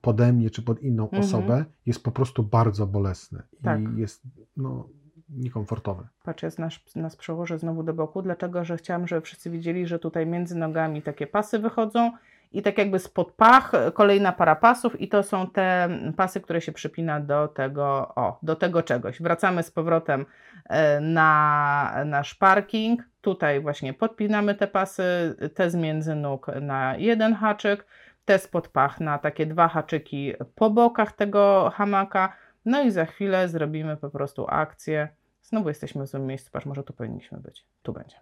[0.00, 1.22] pode mnie czy pod inną Mhm.
[1.22, 3.80] osobę jest po prostu bardzo bolesny Tak.
[3.80, 4.22] i jest
[4.56, 4.88] no,
[5.36, 6.06] niekomfortowy.
[6.22, 9.98] Patrz, ja nas, nas przełożę znowu do boku, dlatego że chciałam, żeby wszyscy widzieli, że
[9.98, 12.12] tutaj między nogami takie pasy wychodzą
[12.52, 16.72] i tak jakby spod pach kolejna para pasów i to są te pasy, które się
[16.72, 19.22] przypina do tego, o, do tego czegoś.
[19.22, 20.26] Wracamy z powrotem
[20.68, 23.02] e, na nasz parking.
[23.20, 27.86] Tutaj właśnie podpinamy te pasy, te z między nóg na jeden haczyk,
[28.24, 32.36] te spod pach na takie dwa haczyki po bokach tego hamaka.
[32.64, 35.08] No i za chwilę zrobimy po prostu akcję.
[35.52, 37.64] Znowu jesteśmy w złym miejscu, patrz, może tu powinniśmy być.
[37.82, 38.16] Tu będzie.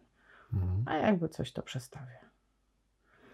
[0.54, 0.82] Mhm.
[0.86, 2.18] A jakby coś to przestawię.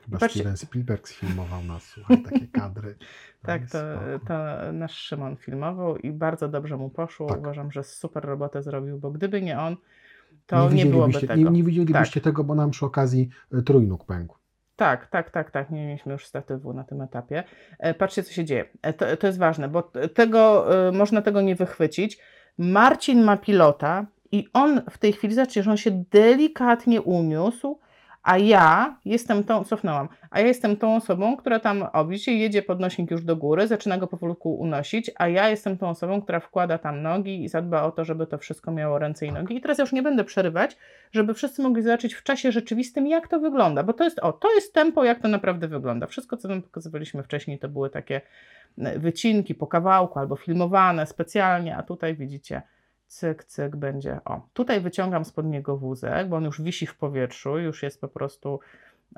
[0.05, 2.95] Chyba Patrzcie- Steven Spielberg sfilmował nas, słuchaj, takie kadry.
[3.43, 3.79] No Tak, to,
[4.29, 4.35] to
[4.73, 7.29] nasz Szymon filmował i bardzo dobrze mu poszło.
[7.29, 7.39] Tak.
[7.39, 11.51] Uważam, że super robotę zrobił, bo gdyby nie on, nie, to nie, byłoby widzielibyście, tego.
[11.51, 14.37] nie, nie widzielibyście tego, bo nam przy okazji y, trójnóg pękł.
[14.77, 15.71] Tak, tak, tak, tak.
[15.71, 17.45] Nie mieliśmy już statywu na tym etapie.
[17.79, 18.65] E, Patrzcie, co się dzieje.
[18.83, 19.83] E, To, to jest ważne, bo
[20.15, 22.19] tego, e, można tego nie wychwycić.
[22.59, 27.79] Marcin ma pilota i on w tej chwili, zobaczcie, że on się delikatnie uniósł,
[28.27, 32.63] a ja jestem tą, cofnęłam, a ja jestem tą osobą, która tam, o widzicie, jedzie
[32.63, 36.79] podnośnik już do góry, zaczyna go powolutku unosić, a ja jestem tą osobą, która wkłada
[36.79, 39.57] tam nogi i zadba o to, żeby to wszystko miało ręce i nogi.
[39.57, 40.77] I teraz już nie będę przerywać,
[41.13, 44.55] żeby wszyscy mogli zobaczyć w czasie rzeczywistym, jak to wygląda, bo to jest, o, to
[44.55, 46.07] jest tempo, jak to naprawdę wygląda.
[46.07, 48.21] Wszystko, co wam pokazywaliśmy wcześniej, to były takie
[48.79, 52.63] e, wycinki po kawałku albo filmowane specjalnie, a tutaj widzicie,
[53.07, 57.59] cyk, cyk będzie, o, tutaj wyciągam spod niego wózek, bo on już wisi w powietrzu,
[57.59, 58.61] już jest po prostu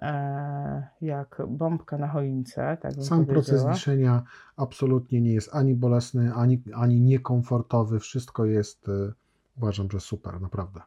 [0.02, 4.22] e, jak bombka na choince, tak Sam proces wiszenia
[4.56, 8.00] absolutnie nie jest ani bolesny, ani, ani niekomfortowy.
[8.00, 9.12] Wszystko jest, y,
[9.56, 10.80] uważam, że super, naprawdę.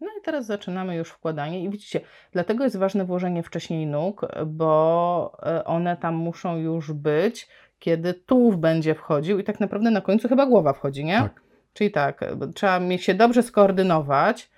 [0.00, 2.00] No i teraz zaczynamy już wkładanie i widzicie,
[2.32, 8.58] dlatego jest ważne włożenie wcześniej nóg, bo e, one tam muszą już być, kiedy tułów
[8.58, 11.18] będzie wchodził i tak naprawdę na końcu chyba głowa wchodzi, nie?
[11.18, 11.42] Tak.
[11.72, 14.50] Czyli tak, e, trzeba mieć się dobrze skoordynować,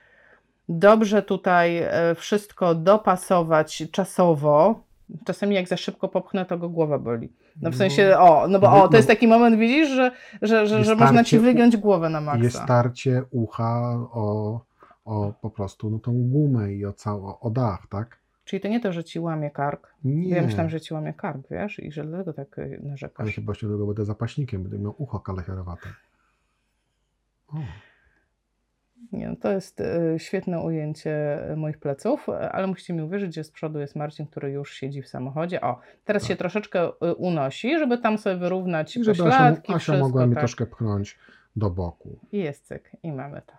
[0.68, 4.80] dobrze tutaj e, wszystko dopasować czasowo.
[5.24, 7.32] Czasami jak za szybko popchnę, to go głowa boli.
[7.62, 10.10] No w sensie, o, no bo o, to jest taki moment, widzisz, że,
[10.42, 12.44] że, że, że można ci wygiąć głowę na maksa.
[12.44, 14.60] Jest starcie ucha o,
[15.04, 18.18] o po prostu no, tą gumę i o, cało, o dach, tak?
[18.44, 21.48] Czyli to nie to, że ci łamie kark, Nie, Ja myślałam, że ci łamie kark,
[21.50, 23.34] wiesz, i że dlatego tak y, ale narzekasz.
[23.34, 25.88] chyba się długo będę zapaśnikiem, będę miał ucho kalecherowate.
[29.12, 33.34] Nie, no to jest y, świetne ujęcie y, moich pleców, y, ale musicie mi uwierzyć,
[33.34, 35.60] że z przodu jest Marcin, który już siedzi w samochodzie.
[35.60, 36.28] O, teraz Tak.
[36.28, 40.34] się troszeczkę unosi, żeby tam sobie wyrównać I żeby Asia, pośladki, Asia wszystko, mogła mi
[40.34, 40.40] tak.
[40.40, 41.18] troszkę pchnąć
[41.56, 42.18] do boku.
[42.32, 43.52] I jest cyk, i mamy to.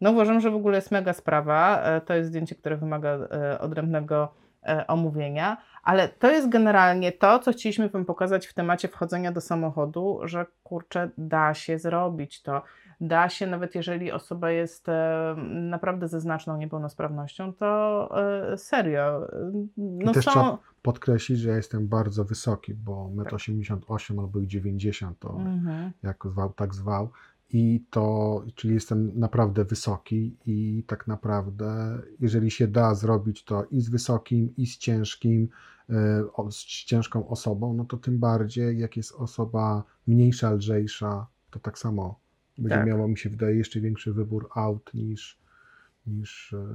[0.00, 1.82] No uważam, że w ogóle jest mega sprawa.
[1.82, 4.34] E, To jest zdjęcie, które wymaga e, odrębnego
[4.66, 9.40] e, omówienia, ale to jest generalnie to, co chcieliśmy Wam pokazać w temacie wchodzenia do
[9.40, 12.62] samochodu, że kurczę, da się zrobić to.
[13.00, 18.08] Da się, nawet jeżeli osoba jest e, naprawdę ze znaczną niepełnosprawnością, to
[18.52, 19.32] e, serio.
[19.32, 20.30] e, No też są...
[20.30, 23.32] trzeba- Podkreślić, że ja jestem bardzo wysoki, bo Tak.
[23.32, 25.92] 1,88 m albo i 90 to Mhm.
[26.02, 27.08] jak zwał, tak zwał.
[27.50, 33.80] I to, czyli jestem naprawdę wysoki i tak naprawdę, jeżeli się da zrobić to i
[33.80, 35.48] z wysokim, i z ciężkim,
[36.50, 42.18] z ciężką osobą, no to tym bardziej, jak jest osoba mniejsza, lżejsza, to tak samo
[42.62, 42.86] będzie Tak.
[42.86, 45.38] miała, mi się wydaje, jeszcze większy wybór aut niż,
[46.06, 46.66] niż e,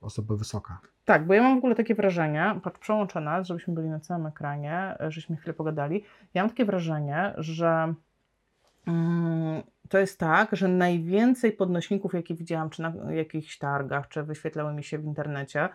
[0.00, 0.80] osoba wysoka.
[1.04, 4.26] Tak, bo ja mam w ogóle takie wrażenie, patrz, przełączę nas, żebyśmy byli na całym
[4.26, 6.04] ekranie, e, żeśmy chwilę pogadali.
[6.34, 7.94] Ja mam takie wrażenie, że
[8.86, 14.74] mm, to jest tak, że najwięcej podnośników, jakie widziałam, czy na jakichś targach, czy wyświetlały
[14.74, 15.68] mi się w internecie,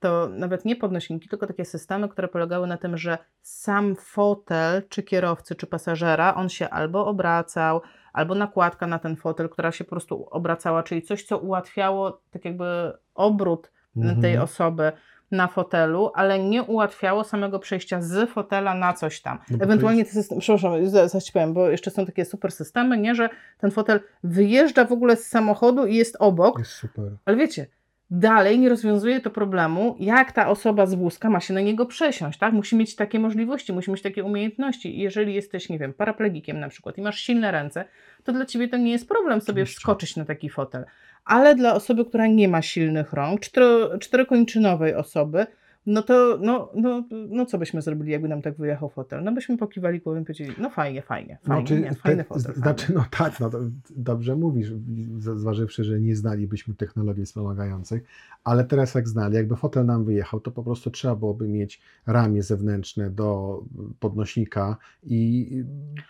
[0.00, 5.02] to nawet nie podnośniki, tylko takie systemy, które polegały na tym, że sam fotel, czy
[5.02, 7.80] kierowcy, czy pasażera, on się albo obracał,
[8.12, 12.44] albo nakładka na ten fotel, która się po prostu obracała, czyli coś, co ułatwiało tak
[12.44, 14.20] jakby obrót Mhm.
[14.20, 14.92] tej osoby
[15.30, 19.38] na fotelu, ale nie ułatwiało samego przejścia z fotela na coś tam.
[19.50, 22.98] No Ewentualnie te systemy, przepraszam, za- zaś ci powiem, bo jeszcze są takie super systemy,
[22.98, 27.16] nie, że ten fotel wyjeżdża w ogóle z samochodu i jest obok, Jest super.
[27.24, 27.66] ale wiecie,
[28.10, 32.38] dalej nie rozwiązuje to problemu, jak ta osoba z wózka ma się na niego przesiąść,
[32.38, 32.52] tak?
[32.52, 34.98] Musi mieć takie możliwości, musi mieć takie umiejętności.
[34.98, 37.84] Jeżeli jesteś, nie wiem, paraplegikiem na przykład i masz silne ręce,
[38.24, 40.84] to dla ciebie to nie jest problem sobie wskoczyć na taki fotel.
[41.24, 45.46] Ale dla osoby, która nie ma silnych rąk, cztero, czterokończynowej osoby,
[45.88, 49.24] no to, no, no, no co byśmy zrobili, jakby nam tak wyjechał fotel?
[49.24, 52.54] No byśmy pokiwali głową i powiedzieli, no fajnie, fajnie, fajnie, Znaczy, nie, fajny te- fotel.
[52.54, 53.58] znaczy, no tak, no, to
[53.96, 54.72] dobrze mówisz,
[55.18, 58.02] zważywszy, że nie znalibyśmy technologii wspomagających,
[58.44, 62.42] ale teraz jak znali, jakby fotel nam wyjechał, to po prostu trzeba byłoby mieć ramię
[62.42, 63.60] zewnętrzne do
[64.00, 65.48] podnośnika i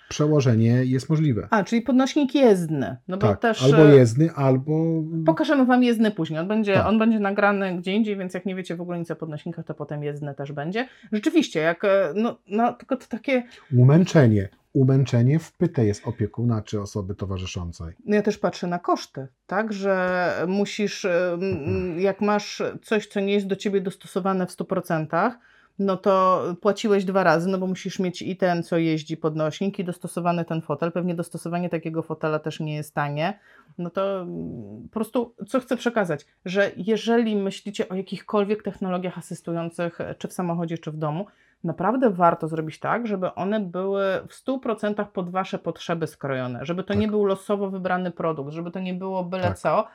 [0.08, 1.48] przełożenie jest możliwe.
[1.50, 3.62] A, czyli podnośnik jezdny, no bo tak, też...
[3.64, 5.02] albo e, jezdny, albo...
[5.26, 6.40] Pokażemy Wam jezdny później.
[6.40, 6.86] On będzie, Tak.
[6.86, 9.74] on będzie nagrany gdzie indziej, więc jak nie wiecie w ogóle nic o podnośnikach, to
[9.74, 10.88] potem jezdny też będzie.
[11.12, 13.42] Rzeczywiście, jak, e, no, no tylko to takie,
[13.76, 14.48] Umęczenie.
[14.72, 17.94] Umęczenie w pyte jest opiekuna czy osoby towarzyszącej.
[18.04, 22.00] no ja też patrzę na koszty, tak, że musisz, Mhm.
[22.00, 25.38] jak masz coś, co nie jest do Ciebie dostosowane w 100%,
[25.78, 29.84] no to płaciłeś dwa razy, no bo musisz mieć i ten, co jeździ podnośnik, i
[29.84, 30.92] dostosowany ten fotel.
[30.92, 33.38] Pewnie dostosowanie takiego fotela też nie jest tanie.
[33.78, 39.98] No to mm, po prostu, co chcę przekazać, że jeżeli myślicie o jakichkolwiek technologiach asystujących,
[40.18, 41.26] czy w samochodzie, czy w domu,
[41.64, 46.88] naprawdę warto zrobić tak, żeby one były w 100% pod Wasze potrzeby skrojone, żeby to
[46.88, 46.98] Tak.
[46.98, 49.58] nie był losowo wybrany produkt, żeby to nie było byle Tak.
[49.58, 49.86] co.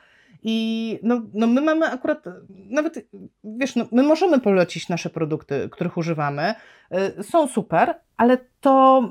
[0.42, 2.24] I no, no my mamy akurat,
[2.70, 3.08] nawet
[3.44, 6.54] wiesz, no, my możemy polecić nasze produkty, których używamy,
[7.18, 9.02] y, są super, ale to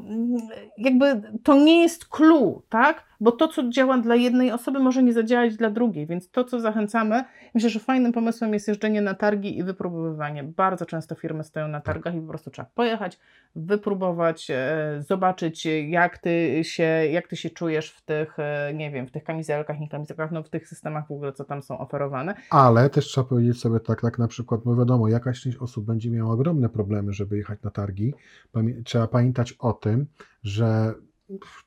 [0.77, 3.03] jakby to nie jest clue, tak?
[3.19, 6.59] Bo to, co działa dla jednej osoby, może nie zadziałać dla drugiej, więc to, co
[6.59, 7.23] zachęcamy,
[7.55, 10.43] myślę, że fajnym pomysłem jest jeżdżenie na targi i wypróbowywanie.
[10.43, 13.19] Bardzo często firmy stoją na targach i po prostu trzeba pojechać,
[13.55, 19.07] wypróbować, e, zobaczyć, jak ty się, jak ty się czujesz w tych, e, nie wiem,
[19.07, 22.33] w tych kamizelkach, nie kamizelkach, no w tych systemach w ogóle, co tam są oferowane.
[22.49, 26.09] Ale też trzeba powiedzieć sobie tak, tak na przykład, no wiadomo, jakaś część osób będzie
[26.11, 28.13] miała ogromne problemy, żeby jechać na targi.
[28.53, 30.05] Pamię- Trzeba pamiętać o tym,
[30.43, 30.93] że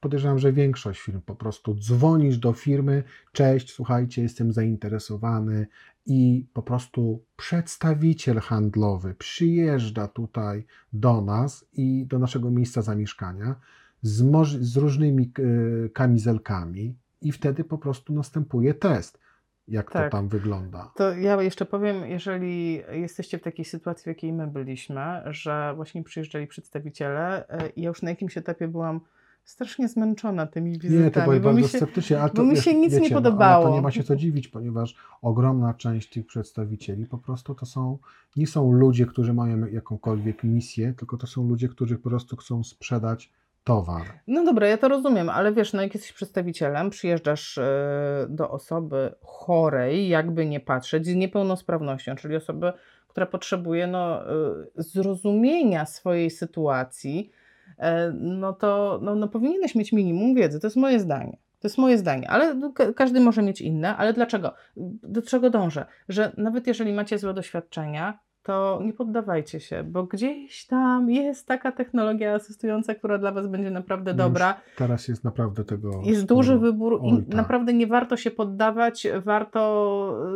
[0.01, 5.67] podejrzewam, że większość firm po prostu dzwonisz do firmy, cześć, słuchajcie, jestem zainteresowany
[6.07, 13.55] i po prostu przedstawiciel handlowy przyjeżdża tutaj do nas i do naszego miejsca zamieszkania
[14.03, 14.25] z,
[14.61, 19.19] z różnymi e, kamizelkami i wtedy po prostu następuje test,
[19.69, 20.05] jak Tak.
[20.11, 20.91] to tam wygląda.
[20.97, 26.03] To ja jeszcze powiem, jeżeli jesteście w takiej sytuacji, w jakiej my byliśmy, że właśnie
[26.05, 29.01] przyjeżdżali przedstawiciele e, i ja już na jakimś etapie byłam
[29.45, 32.55] strasznie zmęczona tymi wizytami, Nie, to byłeś bo bardzo się, sceptycznie, ale to, bo mi
[32.55, 33.65] wiesz, się nic nie wiecie, No, ale podobało.
[33.69, 37.99] to nie ma się co dziwić, ponieważ ogromna część tych przedstawicieli po prostu to są,
[38.37, 42.65] nie są ludzie, którzy mają jakąkolwiek misję, tylko to są ludzie, którzy po prostu chcą
[42.65, 43.33] sprzedać
[43.67, 44.03] towar.
[44.27, 49.15] No dobra, ja to rozumiem, ale wiesz, no jak jesteś przedstawicielem, przyjeżdżasz e, do osoby
[49.23, 52.73] chorej, jakby nie patrzeć, z niepełnosprawnością, czyli osoby,
[53.09, 54.35] która potrzebuje no, e,
[54.75, 57.31] zrozumienia swojej sytuacji,
[57.79, 60.61] e, no to no, no powinieneś mieć minimum wiedzy.
[60.61, 61.39] To jest moje zdanie.
[61.61, 63.97] To jest moje zdanie, ale no, ka- każdy może mieć inne.
[63.97, 64.55] Ale dlaczego?
[65.03, 65.87] Do czego dążę?
[66.09, 71.73] Że nawet jeżeli macie złe doświadczenia, to nie poddawajcie się, bo gdzieś tam jest taka
[71.73, 74.61] technologia asystująca, która dla Was będzie naprawdę No dobra.
[74.77, 76.37] Teraz jest naprawdę tego Jest sporo.
[76.37, 77.35] duży wybór i Oj, tak.
[77.35, 79.61] naprawdę nie warto się poddawać, warto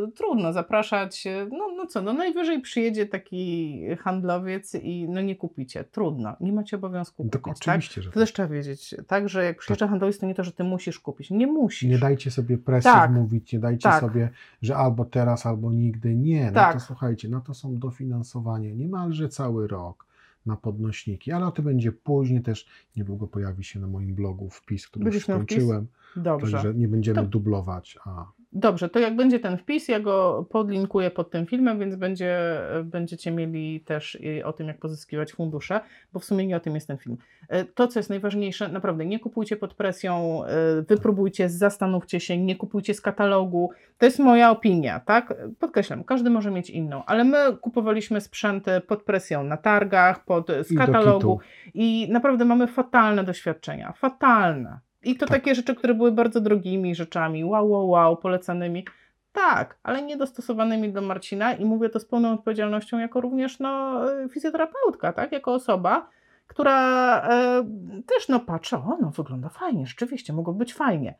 [0.09, 1.27] y, trudno zapraszać.
[1.27, 5.85] y, No, no co, no najwyżej przyjedzie taki handlowiec i no nie kupicie.
[5.85, 7.69] Trudno, nie macie obowiązku Tak, kupić, tak?
[7.75, 10.53] oczywiście, że To też trzeba wiedzieć, tak, że jak przyjeżdża handlowiec, to nie to, że
[10.53, 11.31] ty musisz kupić.
[11.31, 11.91] Nie musisz.
[11.91, 13.11] Nie dajcie sobie presji Tak.
[13.11, 14.01] wmówić, nie dajcie Tak.
[14.01, 14.29] sobie,
[14.63, 16.15] że albo teraz, albo nigdy.
[16.15, 16.75] Nie, no Tak.
[16.75, 20.07] to słuchajcie, no to są dofinansowanie niemalże cały rok
[20.47, 22.67] na podnośniki, ale o tym będzie później też.
[22.97, 25.87] Niedługo pojawi się na moim blogu wpis, który Będziesz już skończyłem,
[26.17, 26.53] Dobrze.
[26.53, 27.99] także nie będziemy To- dublować.
[28.05, 32.61] A Dobrze, to jak będzie ten wpis, ja go podlinkuję pod tym filmem, więc będzie,
[32.85, 35.81] będziecie mieli też o tym, jak pozyskiwać fundusze,
[36.13, 37.17] bo w sumie nie o tym jest ten film.
[37.49, 42.57] E, To, co jest najważniejsze, naprawdę nie kupujcie pod presją, e, wypróbujcie, zastanówcie się, nie
[42.57, 43.71] kupujcie z katalogu.
[43.99, 45.35] To jest moja opinia, tak?
[45.59, 50.73] Podkreślam, każdy może mieć inną, ale my kupowaliśmy sprzęty pod presją na targach, pod, z
[50.73, 51.41] I katalogu
[51.75, 53.93] i naprawdę mamy fatalne doświadczenia.
[53.93, 54.90] Fatalne.
[55.03, 55.29] I to Tak.
[55.39, 58.85] takie rzeczy, które były bardzo drogimi rzeczami, wow, wow, wow, polecanymi.
[59.33, 64.03] Tak, ale nie dostosowanymi do Marcina i mówię to z pełną odpowiedzialnością jako również no,
[64.13, 65.33] e, fizjoterapeutka, tak?
[65.33, 66.09] Jako osoba,
[66.47, 67.65] która e,
[68.07, 71.15] też no patrzy, o no wygląda fajnie, rzeczywiście, mogło być fajnie.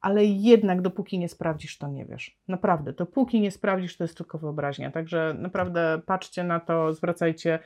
[0.00, 2.36] Ale jednak dopóki nie sprawdzisz, to nie wiesz.
[2.48, 4.90] Naprawdę, dopóki nie sprawdzisz, to jest tylko wyobraźnia.
[4.90, 7.58] Także naprawdę patrzcie na to, zwracajcie,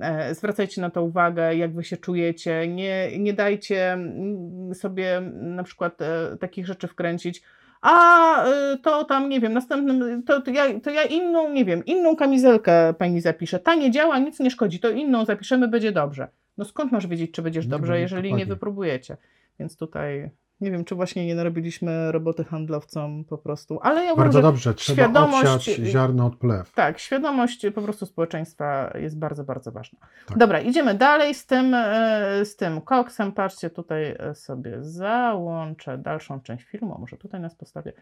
[0.00, 2.68] e, zwracajcie na to uwagę, jak wy się czujecie.
[2.68, 7.42] Nie, nie dajcie mm, sobie na przykład e, takich rzeczy wkręcić.
[7.80, 11.84] A y, to tam, nie wiem, następnym, to, to, ja, to ja inną, nie wiem,
[11.84, 13.58] inną kamizelkę pani zapiszę.
[13.58, 16.28] Ta nie działa, nic nie szkodzi, to inną zapiszemy, będzie dobrze.
[16.58, 19.16] No skąd masz wiedzieć, czy będziesz dobrze, jeżeli nie wypróbujecie?
[19.58, 24.16] Więc tutaj nie wiem, czy właśnie nie narobiliśmy roboty handlowcom po prostu, ale ja uważam,
[24.24, 26.72] bardzo że dobrze, trzeba świadomość- odsiać ziarno od plew.
[26.72, 29.98] tak, świadomość po prostu społeczeństwa jest bardzo, bardzo ważna.
[30.26, 30.38] Tak.
[30.38, 33.32] Dobra, idziemy dalej z tym, e, z tym koksem.
[33.32, 37.92] Patrzcie, tutaj e, sobie załączę dalszą część filmu, może tutaj nas postawię.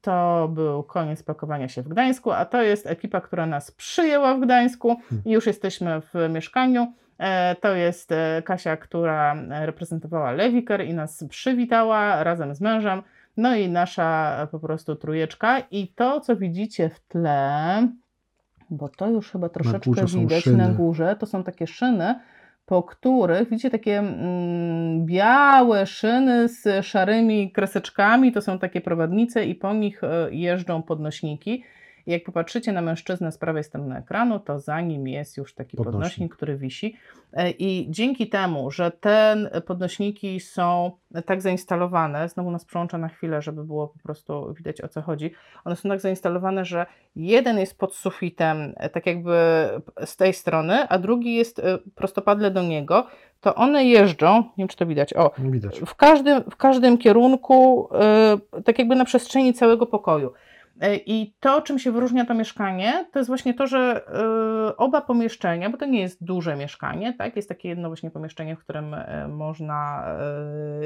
[0.00, 4.40] To był koniec pakowania się w Gdańsku, a to jest ekipa, która nas przyjęła w
[4.40, 6.92] Gdańsku i już jesteśmy w mieszkaniu.
[7.18, 13.02] E, To jest e, Kasia, która e, reprezentowała Lewiker i nas przywitała razem z mężem.
[13.36, 15.58] No i nasza po prostu trójeczka.
[15.70, 17.88] I to, co widzicie w tle,
[18.70, 20.74] bo to już chyba troszeczkę są widać na szyny.
[20.74, 22.14] górze, to są takie szyny,
[22.66, 29.54] po których, widzicie, takie mm, białe szyny z szarymi kreseczkami, to są takie prowadnice i
[29.54, 30.00] po nich
[30.30, 31.64] jeżdżą podnośniki.
[32.08, 35.92] Jak popatrzycie na mężczyznę z prawej strony ekranu, to za nim jest już taki Podnośnik.
[35.92, 36.96] podnośnik, który wisi.
[37.32, 39.36] E, I dzięki temu, że te
[39.66, 40.90] podnośniki są
[41.26, 45.32] tak zainstalowane, znowu nas przełącza na chwilę, żeby było po prostu widać o co chodzi.
[45.64, 46.86] One są tak zainstalowane, że
[47.16, 49.38] jeden jest pod sufitem, e, tak jakby
[50.04, 53.06] z tej strony, a drugi jest e, prostopadle do niego.
[53.40, 55.80] To one jeżdżą, nie wiem czy to widać, o, widać.
[55.80, 57.88] w każdym, w każdym kierunku,
[58.58, 60.32] y, tak jakby na przestrzeni całego pokoju.
[60.84, 64.02] Y, I to, czym się wyróżnia to mieszkanie, to jest właśnie to, że
[64.70, 67.36] y, oba pomieszczenia, bo to nie jest duże mieszkanie, tak?
[67.36, 70.04] Jest takie jedno właśnie pomieszczenie, w którym y, można,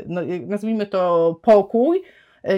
[0.07, 2.03] no, nazwijmy to pokój,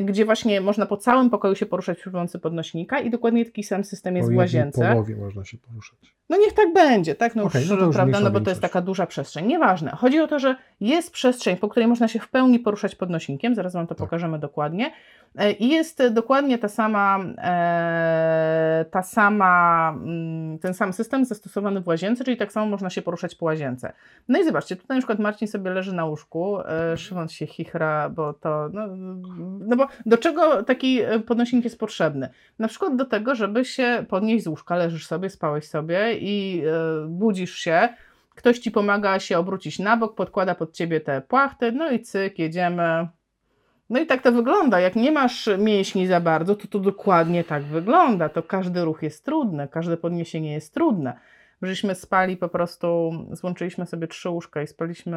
[0.05, 3.85] gdzie właśnie można po całym pokoju się poruszać przy pomocy podnośnika i dokładnie taki sam
[3.85, 4.89] system jest po w łazience.
[4.91, 6.16] połowie można się poruszać.
[6.29, 7.37] No niech tak będzie, tak?
[7.37, 9.47] No Okej, już, no prawda, no bo to jest taka duża przestrzeń.
[9.47, 9.91] Nieważne.
[9.91, 13.72] Chodzi o to, że jest przestrzeń, po której można się w pełni poruszać podnośnikiem, zaraz
[13.72, 13.99] Wam to Tak.
[13.99, 14.91] pokażemy dokładnie.
[15.39, 21.81] E, I jest e, dokładnie ta sama, e, ta sama, mm, ten sam system zastosowany
[21.81, 23.93] w łazience, czyli tak samo można się poruszać po łazience.
[24.29, 26.59] No i zobaczcie, tutaj na przykład Marcin sobie leży na łóżku,
[26.97, 28.87] Szymon się chichra, bo to, no,
[29.61, 32.29] no bo do czego taki podnośnik jest potrzebny?
[32.59, 37.07] Na przykład do tego, żeby się podnieść z łóżka, leżysz sobie, spałeś sobie i e,
[37.09, 37.89] budzisz się,
[38.35, 42.39] ktoś ci pomaga się obrócić na bok, podkłada pod ciebie te płachty, no i cyk,
[42.39, 43.09] jedziemy.
[43.91, 44.81] No i tak to wygląda.
[44.81, 48.29] Jak nie masz mięśni za bardzo, to to dokładnie tak wygląda.
[48.29, 51.19] To każdy ruch jest trudny, każde podniesienie jest trudne.
[51.62, 55.17] Żeśmy spali po prostu, złączyliśmy sobie trzy łóżka i spaliśmy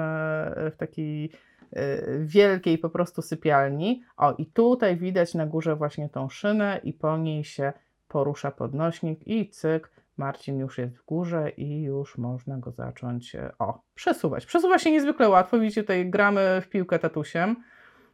[0.72, 1.32] w takiej
[1.74, 4.04] e, wielkiej po prostu sypialni.
[4.18, 7.74] O, i tutaj widać na górze właśnie tą szynę i po niej się
[8.08, 13.52] porusza podnośnik i cyk, Marcin już jest w górze i już można go zacząć, e,
[13.60, 14.46] o, przesuwać.
[14.46, 17.56] Przesuwa się niezwykle łatwo, widzicie, tutaj gramy w piłkę tatusiem.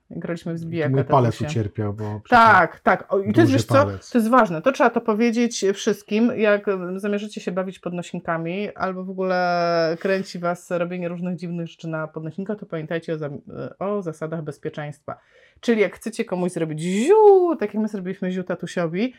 [0.10, 1.48] Graliśmy w zbijaka Mój palec tatusiem.
[1.48, 3.14] ucierpiał, bo Tak, tak.
[3.14, 4.62] O, I to jest, wiesz co, to jest ważne.
[4.62, 10.40] To trzeba to powiedzieć wszystkim, jak em, zamierzycie się bawić podnośnikami, albo w ogóle kręci
[10.40, 13.42] was robienie różnych dziwnych rzeczy na podnośnika, to pamiętajcie o, zam-
[13.80, 15.18] o zasadach bezpieczeństwa.
[15.60, 19.14] Czyli jak chcecie komuś zrobić ziu, tak jak my zrobiliśmy ziu tatusiowi,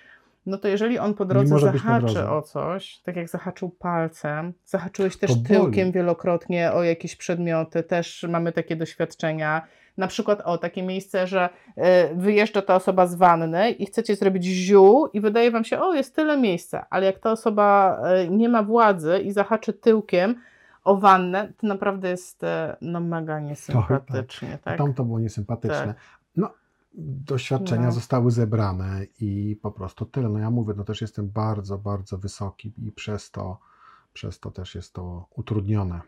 [0.46, 5.30] no to jeżeli on po drodze zahaczy o coś, tak jak zahaczył palcem, zahaczyłeś też
[5.30, 9.66] To tyłkiem wielokrotnie o jakieś przedmioty, też mamy takie doświadczenia.
[9.96, 11.82] Na przykład o takie miejsce, że y,
[12.14, 16.16] wyjeżdża ta osoba z wanny i chcecie zrobić ziu i wydaje wam się, o jest
[16.16, 20.34] tyle miejsca, ale jak ta osoba y, nie ma władzy i zahaczy tyłkiem
[20.84, 22.46] o wannę, to naprawdę jest y,
[22.80, 24.58] no mega niesympatycznie.
[24.64, 25.86] Tak, tam to było niesympatyczne.
[25.86, 25.96] Tak.
[26.96, 27.92] Doświadczenia No.
[27.92, 30.28] zostały zebrane i po prostu tyle.
[30.28, 33.58] No ja mówię, no też jestem bardzo, bardzo wysoki i przez to,
[34.12, 36.00] przez to też jest to utrudnione.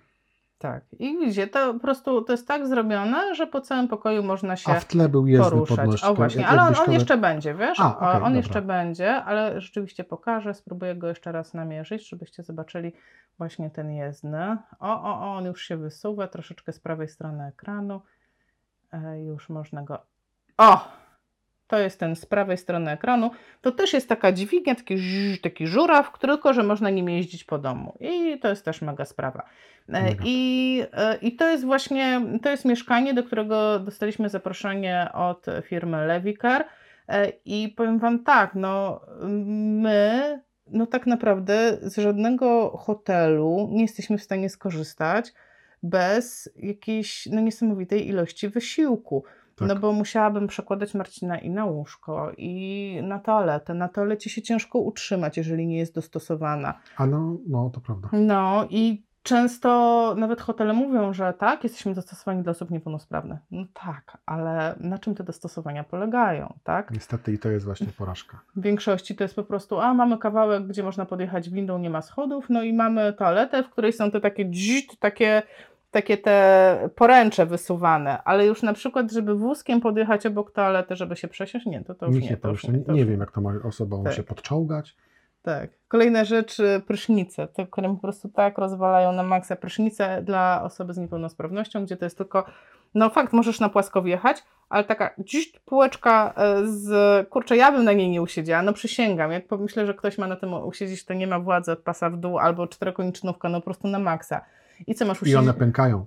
[0.59, 0.85] tak.
[0.93, 4.73] I widzicie, to po prostu to jest tak zrobione, że po całym pokoju można się
[4.73, 6.11] A w tle był jezdny podnośnik.
[6.11, 7.81] O właśnie, Jak- ale on, on jeszcze będzie, wiesz?
[7.81, 8.37] A, okej, on dobra.
[8.37, 12.93] jeszcze będzie, ale rzeczywiście pokażę, spróbuję go jeszcze raz namierzyć, żebyście zobaczyli
[13.39, 14.57] właśnie ten jezdny.
[14.81, 18.01] O, o, o, on już się wysuwa troszeczkę z prawej strony ekranu.
[18.93, 19.99] E, już można go...
[20.59, 20.97] O!
[21.67, 23.31] To jest ten z prawej strony ekranu.
[23.61, 27.59] To też jest taka dźwignia, taki, ż- taki żuraw, tylko że można nim jeździć po
[27.59, 27.97] domu.
[28.01, 29.43] I to jest też mega sprawa.
[29.89, 30.25] E, Mega.
[30.27, 36.07] I, e, I to jest właśnie, to jest mieszkanie, do którego dostaliśmy zaproszenie od firmy
[36.07, 36.65] Levicar.
[37.09, 39.01] E, I powiem Wam tak, no
[39.83, 45.33] my, no tak naprawdę z żadnego hotelu nie jesteśmy w stanie skorzystać
[45.83, 49.25] bez jakiejś no, niesamowitej ilości wysiłku.
[49.57, 49.69] Tak.
[49.69, 53.75] No bo musiałabym przekładać Marcina i na łóżko, i na toaletę.
[53.75, 56.81] Na toalecie się ciężko utrzymać, jeżeli nie jest dostosowana.
[56.97, 58.09] A no, no, to prawda.
[58.13, 63.39] No i często nawet hotele mówią, że tak, jesteśmy dostosowani dla osób niepełnosprawnych.
[63.51, 66.91] No tak, ale na czym te dostosowania polegają, tak?
[66.91, 68.41] Niestety i to jest właśnie porażka.
[68.57, 72.03] W większości to jest po prostu, a mamy kawałek, gdzie można podjechać windą, nie ma
[72.03, 75.43] schodów, no i mamy toaletę, w której są te takie dzit, takie,
[75.91, 81.29] takie te poręcze wysuwane, ale już na przykład, żeby wózkiem podjechać obok toalety, żeby się
[81.29, 82.31] przesiąść, nie, to, to już nie.
[82.31, 84.13] nie To już nie, to Nie już wiem, jak to ma osoba Tak.
[84.13, 84.97] się podczołgać.
[85.43, 85.71] Tak.
[85.89, 90.95] Kolejna rzecz, y, prysznice, te, które po prostu tak rozwalają na maksa prysznice dla osoby
[90.95, 92.45] z niepełnosprawnością, gdzie to jest tylko,
[92.95, 97.85] no fakt, możesz na płasko wjechać, ale taka dziś półeczka y, z, kurczę, ja bym
[97.85, 101.15] na niej nie usiedziała, no przysięgam, jak pomyślę, że ktoś ma na tym usiedzieć, to
[101.15, 104.41] nie ma władzy od pasa w dół, albo czterokoniczynówka, no po prostu na maksa.
[104.87, 105.39] I co masz I usiedzieć?
[105.39, 106.07] one pękają.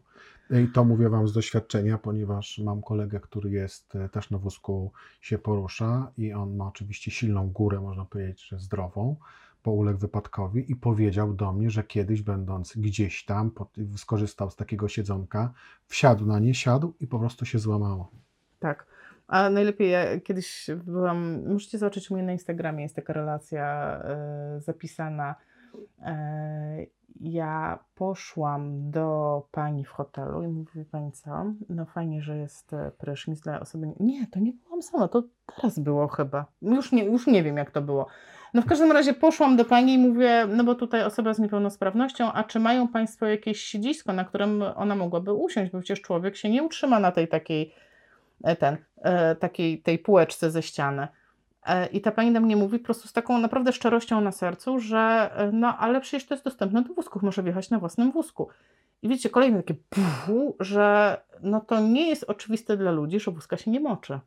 [0.50, 4.92] I to mówię Wam z doświadczenia, ponieważ mam kolegę, który jest e, też na wózku,
[5.22, 9.16] się porusza i on ma oczywiście silną górę, można powiedzieć, że zdrową,
[9.64, 13.52] bo uległ wypadkowi i powiedział do mnie, że kiedyś będąc gdzieś tam,
[13.98, 15.54] skorzystał z takiego siedzonka,
[15.86, 18.12] wsiadł na nie, siadł i po prostu się złamało.
[18.60, 18.86] Tak.
[19.28, 24.60] A najlepiej ja kiedyś byłam, możecie zobaczyć u mnie na Instagramie, jest taka relacja e,
[24.62, 25.36] zapisana.
[26.02, 26.86] E,
[27.20, 32.92] ja poszłam do pani w hotelu i mówi pani co, no fajnie, że jest e,
[32.98, 33.88] prysznic dla osoby.
[34.00, 35.24] Nie, to nie byłam sama, to
[35.56, 36.46] teraz było chyba.
[36.62, 38.08] Już nie, już nie wiem jak to było.
[38.54, 42.32] No w każdym razie poszłam do pani i mówię, no bo tutaj osoba z niepełnosprawnością,
[42.32, 46.50] a czy mają państwo jakieś siedzisko, na którym ona mogłaby usiąść, bo przecież człowiek się
[46.50, 47.74] nie utrzyma na tej takiej,
[48.44, 51.08] e, ten, e, takiej tej półeczce ze ściany.
[51.66, 54.80] E, I ta pani do mnie mówi po prostu z taką naprawdę szczerością na sercu,
[54.80, 58.50] że e, no ale przecież to jest dostępne do wózków, może wjechać na własnym wózku.
[59.02, 63.58] I wiecie, kolejne takie pufu, że no to nie jest oczywiste dla ludzi, że wózka
[63.58, 64.20] się nie moczy.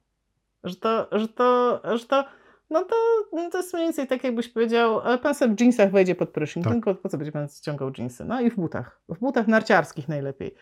[0.65, 2.25] Że to, że to, że to
[2.73, 2.95] no to,
[3.33, 6.29] no to jest mniej więcej tak, jakbyś powiedział, e, pan sobie w jeansach wejdzie pod
[6.29, 6.73] prysznic, Tak.
[6.73, 8.25] tylko po co będzie pan ściągał jeansy?
[8.25, 9.01] No i w butach.
[9.09, 10.55] W butach narciarskich najlepiej.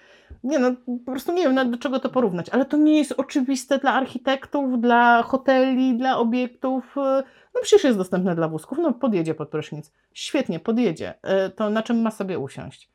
[0.45, 0.71] Nie no,
[1.07, 3.93] po prostu nie wiem nawet do czego to porównać, ale to nie jest oczywiste dla
[3.93, 6.97] architektów, dla hoteli, dla obiektów.
[6.99, 7.23] e,
[7.55, 9.93] No przecież jest dostępne dla wózków, no podjedzie pod prysznic.
[10.13, 11.15] Świetnie, podjedzie.
[11.23, 12.91] E, To na czym ma sobie usiąść?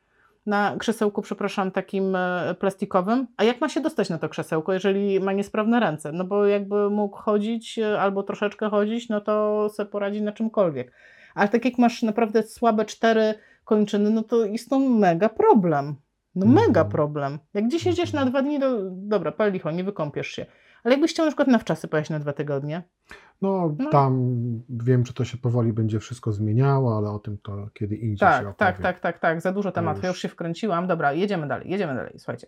[0.45, 3.27] Na krzesełku, przepraszam, takim e, plastikowym.
[3.37, 6.11] A jak ma się dostać na to krzesełko, jeżeli ma niesprawne ręce?
[6.11, 10.91] No bo jakby mógł chodzić e, albo troszeczkę chodzić, no to sobie poradzi na czymkolwiek.
[11.35, 13.33] Ale tak jak masz naprawdę słabe cztery
[13.65, 15.95] kończyny, no to jest to mega problem.
[16.35, 16.65] No Mhm.
[16.67, 17.39] mega problem.
[17.53, 18.31] Jak gdzieś jedziesz na Mhm.
[18.31, 20.45] dwa dni, to dobra, pal licho, nie wykąpiesz się.
[20.85, 22.83] Ale jakbyś chciał na przykład na wczasy pojechać na dwa tygodnie,
[23.41, 23.89] No, No.
[23.89, 24.35] tam
[24.69, 28.19] wiem, że to się powoli będzie wszystko zmieniało, ale o tym to kiedy indziej się
[28.19, 28.55] Tak, opowiem.
[28.57, 29.41] tak, tak, tak, tak.
[29.41, 30.03] Za dużo tematów.
[30.03, 30.87] Ja już- się wkręciłam.
[30.87, 32.13] Dobra, jedziemy dalej, jedziemy dalej.
[32.17, 32.47] Słuchajcie.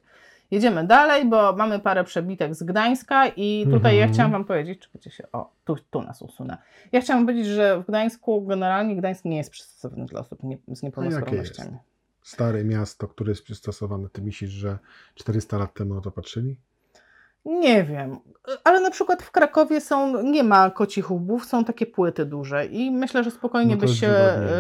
[0.52, 4.14] Jedziemy dalej, bo mamy parę przebitek z Gdańska i tutaj ja Mhm.
[4.14, 6.58] chciałam Wam powiedzieć, czekajcie się, o, tu, tu nas usunę.
[6.92, 10.84] Ja chciałam powiedzieć, że w Gdańsku generalnie Gdańsk nie jest przystosowany dla osób nie, z
[10.84, 11.78] niepełnosprawnościami.
[12.22, 14.78] Stare miasto, które jest przystosowane, ty myślisz, że
[15.16, 16.56] 400 lat temu na to patrzyli?
[17.46, 18.20] Nie wiem,
[18.64, 22.92] ale na przykład w Krakowie są, nie ma kocich łbów, są takie płyty duże i
[22.92, 24.14] myślę, że spokojnie No byś się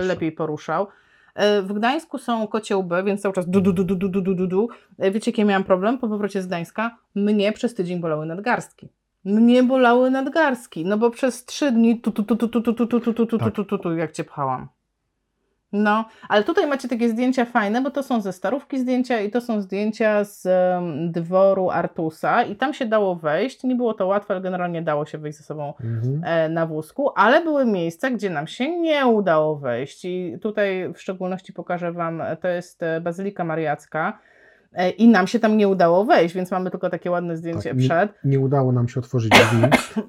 [0.03, 0.87] lepiej poruszał.
[1.35, 4.21] E, W Gdańsku są kocie łby, więc cały czas du, du, du, du, du, du,
[4.21, 4.69] du, du, du.
[4.99, 6.97] E, Wiecie, jaki miałam problem po powrocie z Gdańska?
[7.15, 8.89] Mnie przez tydzień bolały nadgarstki.
[9.25, 12.87] Mnie bolały nadgarstki, no bo przez trzy dni tu, tu, tu, tu, tu, tu, tu,
[12.87, 14.67] tu, tu, tu, tu, tu, tu, tu, tu, jak cię pchałam.
[15.73, 19.41] No, ale tutaj macie takie zdjęcia fajne, bo to są ze starówki zdjęcia i to
[19.41, 23.63] są zdjęcia z em, dworu Artusa i tam się dało wejść.
[23.63, 26.21] Nie było to łatwe, ale generalnie dało się wejść ze sobą Mhm.
[26.25, 31.01] e, na wózku, ale były miejsca, gdzie nam się nie udało wejść i tutaj w
[31.01, 34.19] szczególności pokażę Wam, e, to jest e, Bazylika Mariacka
[34.97, 37.85] i nam się tam nie udało wejść, więc mamy tylko takie ładne zdjęcie Tak, nie-
[37.87, 38.11] przed.
[38.23, 39.61] Nie udało nam się otworzyć drzwi,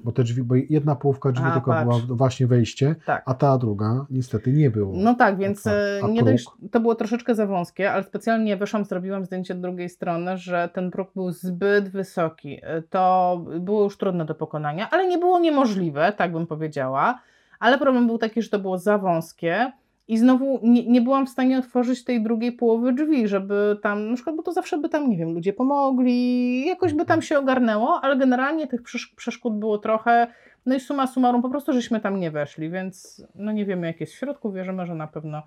[0.03, 1.85] bo te drzwi, bo jedna połówka drzwi A, tylko patrz.
[1.85, 3.23] była właśnie wejście, Tak.
[3.25, 4.93] a ta druga niestety nie było.
[4.95, 5.99] No tak, więc Otwarte.
[5.99, 9.61] e, A nie dość, to było troszeczkę za wąskie, ale specjalnie wyszłam, zrobiłam zdjęcie od
[9.61, 12.59] drugiej strony, że ten próg był zbyt wysoki.
[12.63, 17.19] E, To było już trudne do pokonania, ale nie było niemożliwe, tak bym powiedziała.
[17.59, 19.71] Ale problem był taki, że to było za wąskie
[20.09, 24.15] i znowu nie, nie byłam w stanie otworzyć tej drugiej połowy drzwi, żeby tam, na
[24.15, 27.99] przykład, bo to zawsze by tam, nie wiem, ludzie pomogli, jakoś by tam się ogarnęło,
[28.01, 30.27] ale generalnie tych przesz- przeszkód było trochę.
[30.65, 33.99] No i suma summarum, po prostu żeśmy tam nie weszli, więc no nie wiemy jak
[33.99, 35.43] jest w środku, wierzymy, że na pewno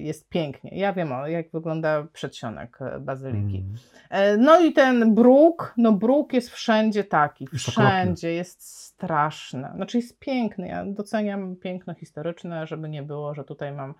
[0.00, 0.78] jest pięknie.
[0.78, 3.56] Ja wiem, o, jak wygląda przedsionek e, bazyliki.
[3.56, 3.74] Mm.
[4.10, 9.68] E, No i ten bruk, no bruk jest wszędzie taki, wszędzie, jest straszny.
[9.74, 13.94] Znaczy jest piękny, ja doceniam piękno historyczne, żeby nie było, że tutaj mam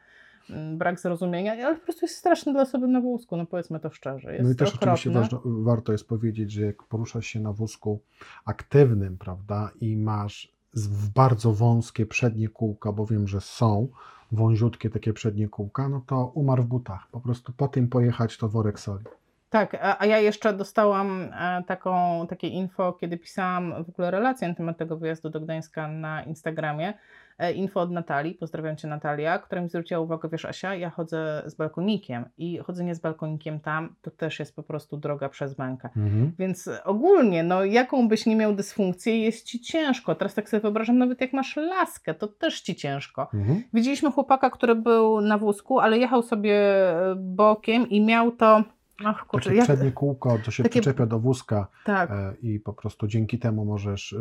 [0.51, 3.91] mm, brak zrozumienia, ale po prostu jest straszny dla osoby na wózku, no powiedzmy to
[3.91, 4.33] szczerze.
[4.33, 5.39] Jest No i też oczywiście okropny.
[5.39, 8.01] ważno, warto jest powiedzieć, że jak poruszasz się na wózku
[8.45, 13.89] aktywnym, prawda, i masz w bardzo wąskie przednie kółka, bo wiem, że są
[14.33, 17.09] wąziutkie takie przednie kółka, no to umarł w butach.
[17.11, 19.05] Po prostu po tym pojechać to worek soli.
[19.51, 24.55] Tak, a, ja jeszcze dostałam e, taką, takie info, kiedy pisałam w ogóle relację na
[24.55, 26.95] temat tego wyjazdu do Gdańska na Instagramie.
[27.39, 31.43] E, info od Natalii, pozdrawiam Cię Natalia, która mi zwróciła uwagę, wiesz Asia, ja chodzę
[31.47, 35.89] z balkonikiem i chodzenie z balkonikiem tam to też jest po prostu droga przez mękę.
[35.97, 36.33] Mhm.
[36.39, 40.15] Więc ogólnie, no jaką byś nie miał dysfunkcję, jest Ci ciężko.
[40.15, 43.29] Teraz tak sobie wyobrażam, nawet jak masz laskę, to też Ci ciężko.
[43.35, 43.63] Mhm.
[43.73, 48.63] Widzieliśmy chłopaka, który był na wózku, ale jechał sobie e, bokiem i miał to...
[49.05, 49.67] Ach, kurczę, Takie jak...
[49.67, 52.11] przednie kółko, to się takie- przyczepia do wózka Tak.
[52.11, 54.19] e, i po prostu dzięki temu możesz, e,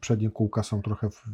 [0.00, 1.24] przednie kółka są trochę w,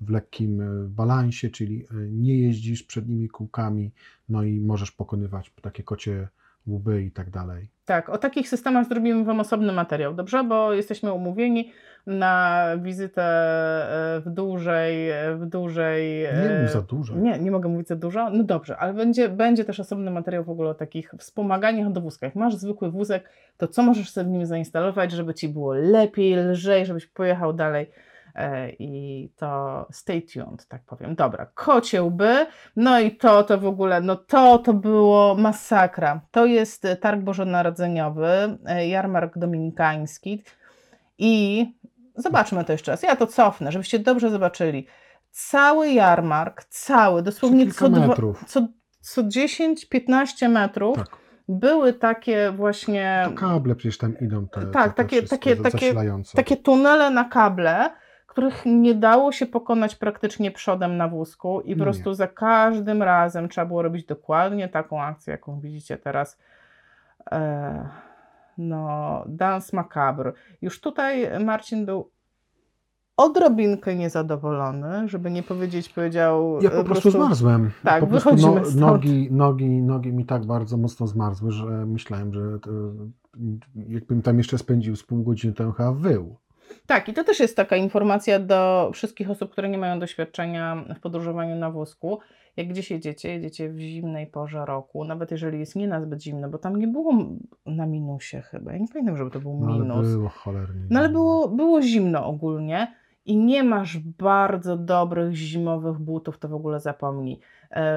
[0.00, 3.90] w, lekkim e, balansie, czyli nie jeździsz przednimi kółkami,
[4.28, 6.28] no i możesz pokonywać takie kocie
[6.66, 7.68] łby i tak dalej.
[7.84, 10.44] Tak, o takich systemach zrobimy Wam osobny materiał, dobrze?
[10.44, 11.72] Bo jesteśmy umówieni
[12.06, 16.20] na wizytę e, w dużej, w dużej...
[16.22, 17.14] Nie e, mów za dużo.
[17.14, 18.30] Nie, nie mogę mówić za dużo.
[18.30, 22.26] No dobrze, ale będzie, będzie też osobny materiał w ogóle o takich wspomaganiach do wózka.
[22.26, 26.36] Jak masz zwykły wózek, to co możesz sobie w nim zainstalować, żeby Ci było lepiej,
[26.36, 27.90] lżej, żebyś pojechał dalej.
[28.34, 31.14] E, I to stay tuned, tak powiem.
[31.14, 36.20] Dobra, kocie łby, no i to, to w ogóle, no to, to było masakra.
[36.30, 40.42] To jest targ bożonarodzeniowy, e, jarmark dominikański
[41.18, 41.66] i
[42.16, 43.02] zobaczmy to jeszcze raz.
[43.02, 44.86] Ja to cofnę, żebyście dobrze zobaczyli.
[45.30, 48.14] Cały jarmark, cały, dosłownie kilka co, dwa,
[48.46, 48.66] co,
[49.00, 51.16] co 10-15 metrów Tak.
[51.48, 55.94] były takie właśnie To kable przecież tam idą te, Tak, te, takie- takie- takie-
[56.34, 57.90] takie tunele na kable,
[58.32, 63.48] których nie dało się pokonać praktycznie przodem na wózku i po prostu za każdym razem
[63.48, 66.38] trzeba było robić dokładnie taką akcję, jaką widzicie teraz.
[67.32, 67.88] E,
[68.58, 70.32] no, Dance Macabre.
[70.62, 72.10] Już tutaj Marcin był
[73.16, 76.58] odrobinkę niezadowolony, żeby nie powiedzieć, powiedział...
[76.62, 77.70] Ja e, po prostu zmarzłem.
[77.82, 78.80] Tak, po prostu wychodzimy stąd.
[78.80, 82.70] nogi, nogi, nogi mi tak bardzo mocno zmarzły, że myślałem, że to,
[83.88, 86.36] jakbym tam jeszcze spędził z pół godziny, to chyba wył.
[86.86, 91.00] Tak, i to też jest taka informacja do wszystkich osób, które nie mają doświadczenia w
[91.00, 92.18] podróżowaniu na wózku.
[92.56, 96.58] Jak gdzieś jedziecie, jedziecie w zimnej porze roku, nawet jeżeli jest nie nazbyt zimno, bo
[96.58, 97.12] tam nie było
[97.66, 98.72] na minusie chyba.
[98.72, 100.08] Ja nie pamiętam, żeby to był No, ale minus.
[100.08, 100.86] było cholernie.
[100.90, 102.94] No ale było, było zimno ogólnie
[103.24, 107.40] i nie masz bardzo dobrych zimowych butów, to w ogóle zapomnij.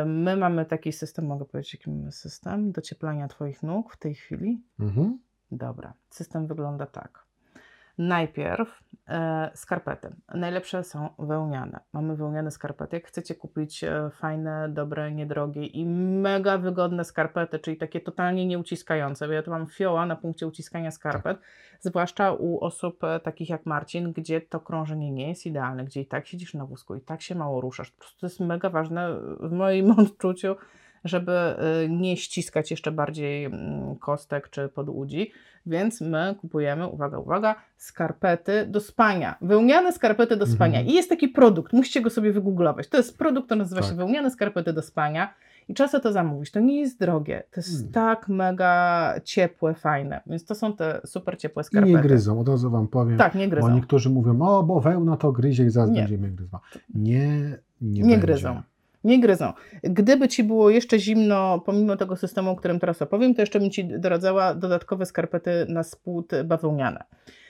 [0.06, 4.62] My mamy taki system, mogę powiedzieć, jaki mamy system docieplania Twoich nóg w tej chwili?
[4.80, 5.20] Mhm.
[5.52, 7.25] Dobra, system wygląda tak.
[7.98, 10.16] Najpierw e, skarpety.
[10.34, 11.80] Najlepsze są wełniane.
[11.94, 12.96] Mamy wełniane skarpety.
[12.96, 19.28] Jak chcecie kupić e, fajne, dobre, niedrogie i mega wygodne skarpety, czyli takie totalnie nieuciskające,
[19.28, 21.38] bo ja tu mam fioła na punkcie uciskania skarpet,
[21.80, 26.06] zwłaszcza u osób e, takich jak Marcin, gdzie to krążenie nie jest idealne, gdzie i
[26.06, 27.92] tak siedzisz na wózku, i tak się mało ruszasz.
[27.92, 30.56] Po prostu to jest mega ważne w moim odczuciu,
[31.06, 31.32] żeby
[31.86, 35.32] y, nie ściskać jeszcze bardziej mm, kostek czy podłudzi.
[35.66, 39.36] Więc my kupujemy, uwaga, uwaga, skarpety do spania.
[39.42, 40.80] Wełniane skarpety do spania.
[40.80, 40.88] Mhm.
[40.88, 42.88] I jest taki produkt, musicie go sobie wygooglować.
[42.90, 43.98] To jest produkt, to nazywa się Tak.
[43.98, 45.34] wełniane skarpety do spania.
[45.70, 46.52] I sobie to zamówić.
[46.52, 47.44] To nie jest drogie.
[47.52, 47.92] To jest Mm.
[47.92, 50.22] tak mega ciepłe, fajne.
[50.28, 51.94] Więc to są te super ciepłe I skarpety.
[51.94, 53.18] nie gryzą, od razu wam powiem.
[53.18, 53.76] Tak, nie Bo gryzą.
[53.76, 56.00] niektórzy mówią, o, bo wełna to gryzie i zaraz Nie.
[56.00, 56.60] będzie mnie gryzła.
[56.96, 58.18] Nie, nie, Nie będzie.
[58.18, 58.62] gryzą.
[59.06, 59.54] Nie gryzą.
[59.84, 63.72] Gdyby ci było jeszcze zimno, pomimo tego systemu, o którym teraz opowiem, to jeszcze bym
[63.72, 67.04] ci doradzała dodatkowe skarpety na spód bawełniane.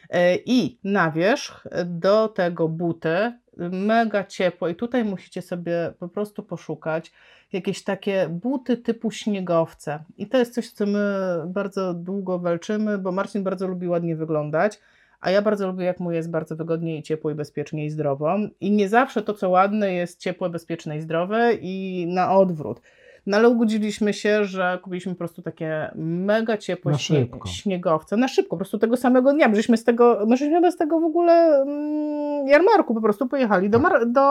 [0.09, 3.33] E, I na wierzch do tego buty,
[3.71, 4.67] mega ciepło.
[4.67, 7.11] I tutaj musicie sobie po prostu poszukać
[7.53, 10.03] jakieś takie buty typu śniegowce.
[10.17, 14.79] I to jest coś, co my bardzo długo walczymy, bo Marcin bardzo lubi ładnie wyglądać.
[15.25, 18.37] A ja bardzo lubię, jak mu jest bardzo wygodnie i ciepło, i bezpiecznie, i zdrowo.
[18.59, 22.81] I nie zawsze to, co ładne, jest ciepłe, bezpieczne i zdrowe, i na odwrót.
[23.27, 28.17] No ale ugodziliśmy się, że kupiliśmy po prostu takie mega ciepłe Na śnie- śniegowce.
[28.17, 29.49] Na szybko, po prostu tego samego dnia.
[29.49, 33.69] bo Żeśmy z tego, my żeśmy bez tego w ogóle mm, jarmarku po prostu pojechali
[33.69, 34.21] do, mar- do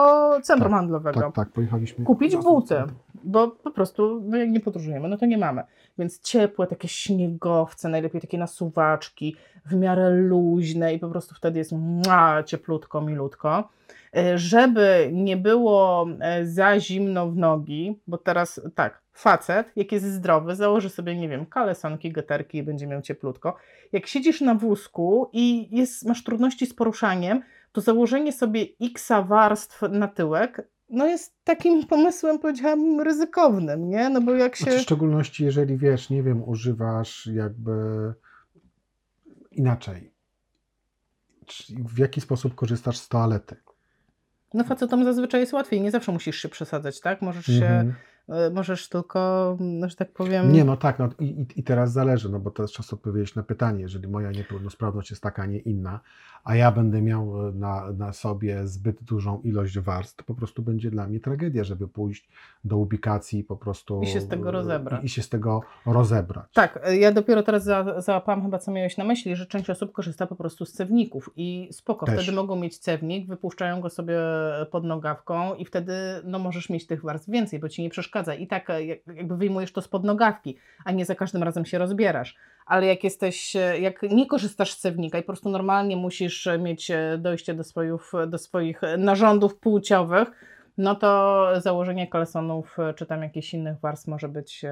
[0.41, 2.05] centrum Tak, handlowego Tak, tak, pojechaliśmy.
[2.05, 2.75] kupić buty,
[3.23, 5.63] bo po prostu no jak nie podróżujemy, no to nie mamy.
[5.97, 9.35] Więc ciepłe, takie śniegowce, najlepiej takie nasuwaczki,
[9.65, 13.69] w miarę luźne i po prostu wtedy jest mua, cieplutko, milutko.
[14.17, 20.05] E, Żeby nie było e, za zimno w nogi, bo teraz tak, facet, jak jest
[20.05, 23.55] zdrowy, założy sobie, nie wiem, kalesonki, geterki i będzie miał cieplutko.
[23.91, 27.41] Jak siedzisz na wózku i jest, masz trudności z poruszaniem,
[27.71, 34.09] to założenie sobie x warstw na tyłek no jest takim pomysłem, powiedziałam, ryzykownym, nie?
[34.09, 34.63] No bo jak się...
[34.63, 37.73] Znaczy, w szczególności, jeżeli wiesz, nie wiem, używasz jakby
[39.51, 40.11] inaczej.
[41.69, 43.55] W jaki sposób korzystasz z toalety?
[44.55, 47.21] No facetom zazwyczaj jest łatwiej, nie zawsze musisz się przesadzać, tak?
[47.21, 47.89] Możesz się, Mhm.
[47.89, 47.93] y,
[48.53, 50.53] możesz tylko, no, że tak powiem...
[50.53, 53.81] Nie, no tak, no i, i- teraz zależy, no bo jest czas odpowiedzieć na pytanie,
[53.81, 55.99] jeżeli moja niepełnosprawność jest taka, a nie inna,
[56.43, 60.61] a ja będę miał e, na, na sobie zbyt dużą ilość warstw, to po prostu
[60.61, 62.29] będzie dla mnie tragedia, żeby pójść
[62.63, 64.01] do ubikacji i po prostu...
[64.01, 65.03] I się z tego e, rozebrać.
[65.03, 66.45] I, i się z tego rozebrać.
[66.53, 70.27] Tak, ja dopiero teraz za, załapałam chyba, co miałeś na myśli, że część osób korzysta
[70.27, 72.15] po prostu z cewników i spoko, Też.
[72.15, 74.17] wtedy mogą mieć cewnik, wypuszczają go sobie
[74.71, 78.14] pod nogawką i wtedy no, możesz mieć tych warstw więcej, bo ci nie przeszkadza.
[78.39, 81.77] I tak e, jak- jakby wyjmujesz to spod nogawki, a nie za każdym razem się
[81.77, 82.35] rozbierasz.
[82.65, 86.57] Ale jak jesteś, e, jak nie korzystasz z cewnika i po prostu normalnie musisz e,
[86.59, 90.31] mieć dojście do swoich, do swoich narządów płciowych,
[90.77, 94.65] no to założenie kalesonów czy tam jakichś innych warstw może być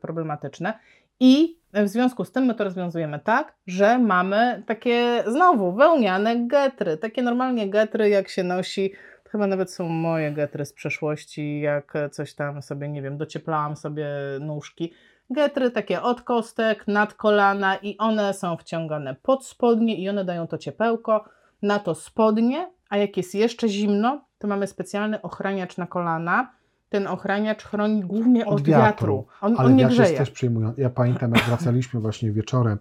[0.00, 0.78] problematyczne.
[1.20, 6.96] I w związku z tym my to rozwiązujemy tak, że mamy takie znowu wełniane getry,
[6.96, 8.92] takie normalnie getry jak się nosi,
[9.28, 14.06] chyba nawet są moje getry z przeszłości, jak coś tam sobie, nie wiem, docieplałam sobie
[14.40, 14.92] nóżki.
[15.30, 20.46] Getry takie od kostek, nad kolana i one są wciągane pod spodnie i one dają
[20.46, 21.24] to ciepełko
[21.62, 26.50] na to spodnie, a jak jest jeszcze zimno, to mamy specjalny ochraniacz na kolana.
[26.88, 28.84] Ten ochraniacz chroni głównie od, Od wiatru.
[28.86, 29.26] wiatru.
[29.40, 30.18] On, Ale on nie wiatr jest grzeje.
[30.18, 30.80] też przyjmujący.
[30.80, 32.78] Ja pamiętam, jak wracaliśmy właśnie wieczorem.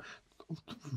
[0.50, 0.54] W-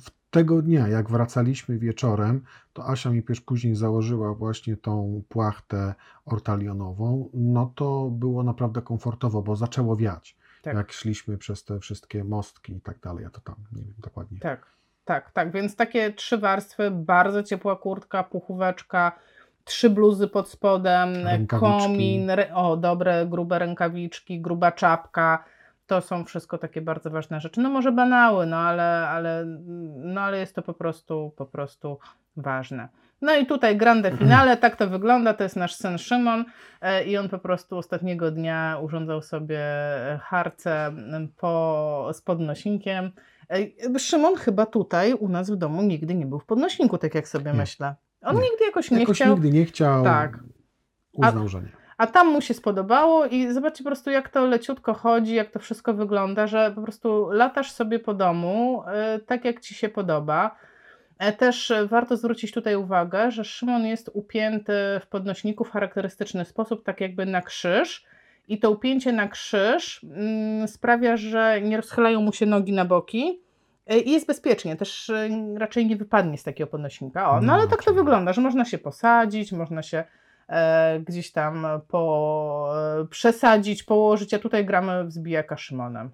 [0.07, 7.29] w- Tego dnia, jak wracaliśmy wieczorem, to Asia mi później założyła właśnie tą płachtę ortalionową.
[7.35, 10.37] No to było naprawdę komfortowo, bo zaczęło wiać.
[10.63, 10.75] Tak.
[10.75, 13.25] Jak szliśmy przez te wszystkie mostki i tak dalej.
[13.25, 14.39] Ja to tam nie wiem dokładnie.
[14.39, 14.67] Tak,
[15.05, 15.53] tak, tak.
[15.53, 19.13] Więc takie trzy warstwy, bardzo ciepła kurtka, puchóweczka,
[19.65, 21.83] trzy bluzy pod spodem, Rękawiczki.
[21.83, 25.45] komin, o dobre, grube rękawiczki, gruba czapka.
[25.91, 27.61] To są wszystko takie bardzo ważne rzeczy.
[27.61, 29.45] No może banały, no ale, ale,
[29.97, 31.99] no ale jest to po prostu, po prostu
[32.37, 32.89] ważne.
[33.23, 36.45] No i tutaj grande finale, tak to wygląda, to jest nasz syn Szymon
[36.81, 39.61] e, i on po prostu ostatniego dnia urządzał sobie
[40.21, 43.11] harce m, po, z podnosinkiem.
[43.49, 47.29] Ej, Szymon chyba tutaj u nas w domu nigdy nie był w podnośniku, tak jak
[47.29, 47.95] sobie myślę.
[48.23, 50.05] On nigdy jakoś nie Jakoś chciał, nigdy nie chciał.
[50.05, 50.39] Tak.
[51.13, 51.80] Uznał, że nie.
[52.01, 55.59] A tam mu się spodobało i zobaczcie po prostu jak to leciutko chodzi, jak to
[55.59, 58.83] wszystko wygląda, że po prostu latasz sobie po domu
[59.17, 60.57] y, tak jak Ci się podoba.
[61.19, 64.73] E, Też warto zwrócić tutaj uwagę, że Szymon jest upięty
[65.03, 68.05] w podnośniku w charakterystyczny sposób, tak jakby na krzyż.
[68.49, 73.41] I to upięcie na krzyż mm, sprawia, że nie rozchylają mu się nogi na boki
[73.87, 74.77] e, i jest bezpiecznie.
[74.77, 75.29] Też e,
[75.59, 77.31] raczej nie wypadnie z takiego podnośnika.
[77.31, 80.05] O, no No, ale tak to wygląda, że można się posadzić, można się
[81.07, 86.11] gdzieś tam po, e, przesadzić, położyć, a tutaj gramy w zbijaka Szymonem.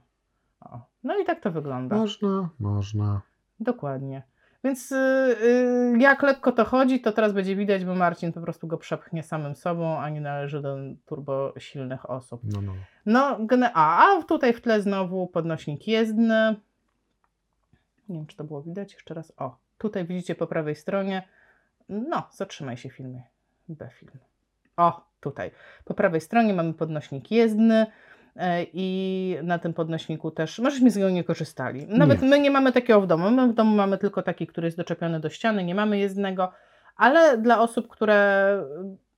[0.60, 1.96] O, no i tak to wygląda.
[1.96, 3.20] Można, można.
[3.60, 4.22] Dokładnie.
[4.64, 8.66] Więc y, y, jak lekko to chodzi, to teraz będzie widać, bo Marcin po prostu
[8.66, 10.76] go przepchnie samym sobą, a nie należy do
[11.06, 12.40] turbo silnych osób.
[12.44, 12.72] No, no.
[13.06, 13.38] No,
[13.74, 16.56] a, a tutaj w tle znowu podnośnik jezdny.
[18.08, 19.32] Nie wiem, czy to było widać jeszcze raz.
[19.36, 21.28] O, tutaj widzicie po prawej stronie.
[21.88, 23.22] No, zatrzymaj się filmie.
[23.68, 24.18] B film.
[24.76, 25.50] O, tutaj.
[25.84, 27.86] Po prawej stronie mamy podnośnik jezdny
[28.36, 31.86] e, i na tym podnośniku też, możeśmy z niego nie korzystali.
[31.88, 32.28] Nawet Nie.
[32.28, 33.30] my nie mamy takiego w domu.
[33.30, 36.52] My w domu mamy tylko taki, który jest doczepiony do ściany, nie mamy jezdnego,
[36.96, 38.48] ale dla osób, które.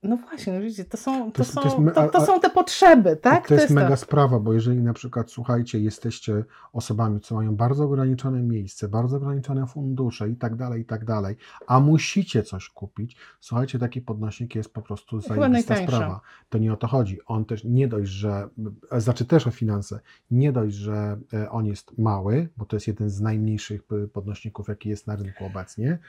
[0.03, 2.39] No właśnie, no widzicie, to są, to, jest- to są, jest me- to, to są
[2.39, 3.47] te potrzeby, tak?
[3.47, 3.97] to jest mega to.
[3.97, 6.43] sprawa, bo jeżeli na przykład, słuchajcie, jesteście
[6.73, 11.35] osobami, co mają bardzo ograniczone miejsce, bardzo ograniczone fundusze i tak dalej, i tak dalej,
[11.67, 16.21] a musicie coś kupić, słuchajcie, taki podnośnik jest po prostu zajebista sprawa.
[16.49, 17.19] To nie o to chodzi.
[17.25, 18.49] On też nie dość, że,
[18.97, 19.99] znaczy też o finanse,
[20.31, 24.67] nie dość, że e, on jest mały, bo to jest jeden z najmniejszych e, podnośników,
[24.67, 25.99] jaki jest na rynku obecnie,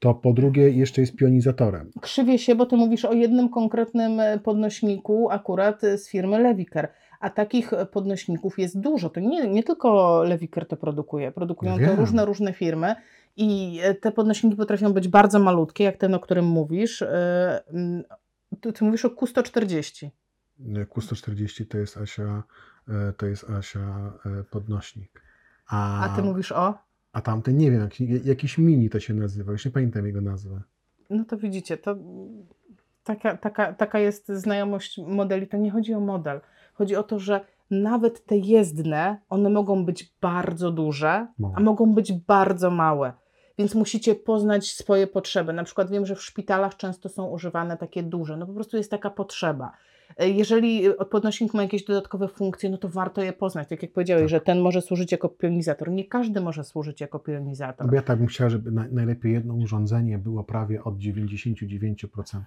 [0.00, 1.90] to po drugie jeszcze jest pionizatorem.
[2.00, 6.88] Krzywie się, bo ty mówisz o jednym konkretnym e, podnośniku, akurat e, z firmy Lewiker.
[7.20, 9.10] A takich e, podnośników jest dużo.
[9.10, 11.32] To nie, nie tylko Lewiker to produkuje.
[11.32, 12.94] Produkują to różne, różne firmy.
[13.36, 17.04] I te podnośniki potrafią być bardzo malutkie, jak ten, o którym mówisz.
[18.60, 20.08] Ty, ty mówisz o Q140.
[20.94, 22.42] Q140 to jest Asia,
[23.16, 24.12] to jest Asia
[24.50, 25.22] podnośnik.
[25.66, 26.89] A, A ty mówisz o?
[27.12, 30.60] A tamten nie wiem, jak, jakiś mini to się nazywa, już nie pamiętam jego nazwy.
[31.10, 31.96] No to widzicie, to
[33.04, 35.46] taka, taka, taka jest znajomość modeli.
[35.46, 36.40] To nie chodzi o model.
[36.74, 37.40] Chodzi o to, że
[37.70, 43.12] nawet te jezdne, one mogą być bardzo duże, a mogą być bardzo małe.
[43.58, 45.52] Więc musicie poznać swoje potrzeby.
[45.52, 48.36] Na przykład wiem, że w szpitalach często są używane takie duże.
[48.36, 49.72] No po prostu jest taka potrzeba.
[50.16, 53.68] E, Jeżeli podnośnik ma jakieś dodatkowe funkcje, no to warto je poznać.
[53.68, 54.28] Tak jak powiedziałeś, Tak.
[54.30, 55.90] że ten może służyć jako pionizator.
[55.90, 57.86] Nie każdy może służyć jako pionizator.
[57.86, 62.40] No ja tak bym chciał, żeby na, najlepiej jedno urządzenie było prawie od 99%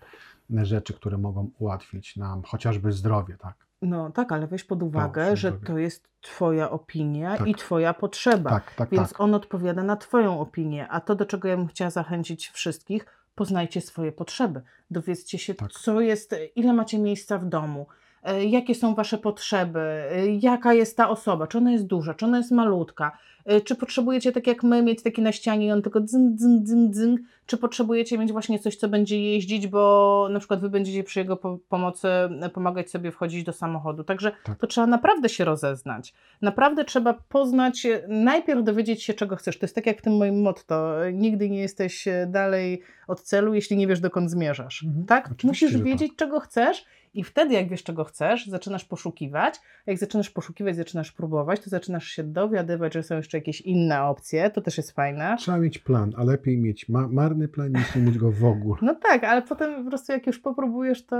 [0.49, 3.55] rzeczy, które mogą ułatwić nam chociażby zdrowie, tak?
[3.82, 5.66] No tak, ale weź pod uwagę, się że zrobi.
[5.66, 7.47] to jest Twoja opinia Tak.
[7.47, 8.49] i Twoja potrzeba.
[8.49, 9.22] Tak, tak, Więc tak.
[9.22, 10.88] on odpowiada na Twoją opinię.
[10.88, 13.05] A to, do czego ja bym chciała zachęcić wszystkich,
[13.36, 14.61] poznajcie swoje potrzeby.
[14.91, 15.71] Dowiedzcie się, Tak.
[15.71, 17.88] co jest, ile macie miejsca w domu,
[18.23, 22.25] e, jakie są Wasze potrzeby, e, jaka jest ta osoba, czy ona jest duża, czy
[22.25, 23.17] ona jest malutka,
[23.65, 26.93] Czy potrzebujecie, tak jak my, mieć taki na ścianie i on tylko dzyn, dzyn, dzyn,
[26.93, 27.17] dzyn?
[27.45, 31.37] Czy potrzebujecie mieć właśnie coś, co będzie jeździć, bo na przykład wy będziecie przy jego
[31.37, 34.03] po- pomocy e, pomagać sobie wchodzić do samochodu.
[34.03, 34.59] Także Tak.
[34.59, 36.13] to trzeba naprawdę się rozeznać.
[36.41, 39.59] Naprawdę trzeba poznać, e, najpierw dowiedzieć się, czego chcesz.
[39.59, 40.95] To jest tak jak w tym moim motto.
[41.13, 44.83] Nigdy nie jesteś dalej od celu, jeśli nie wiesz, dokąd zmierzasz.
[44.83, 45.05] Mhm.
[45.05, 45.25] Tak?
[45.31, 45.83] Oczywiście, Musisz tak.
[45.87, 49.55] wiedzieć, czego chcesz i wtedy, jak wiesz, czego chcesz, zaczynasz poszukiwać.
[49.86, 54.49] Jak zaczynasz poszukiwać, zaczynasz próbować, to zaczynasz się dowiadywać, że są jeszcze jakieś inne opcje.
[54.49, 55.36] To też jest fajne.
[55.39, 58.78] Trzeba mieć plan, a lepiej mieć ma marny plan niż nie mieć go w ogóle.
[58.82, 61.16] No tak, ale potem po prostu jak już popróbujesz, to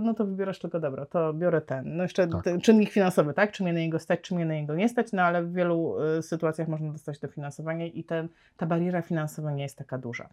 [0.00, 1.96] no to wybierasz tylko dobra, to biorę ten.
[1.96, 2.44] No jeszcze Tak.
[2.44, 3.52] ten czynnik finansowy, tak?
[3.52, 5.94] Czy mnie na niego stać, czy mnie na niego nie stać, no ale w wielu
[6.18, 10.28] y, sytuacjach można dostać dofinansowanie i ten, ta bariera finansowa nie jest taka duża.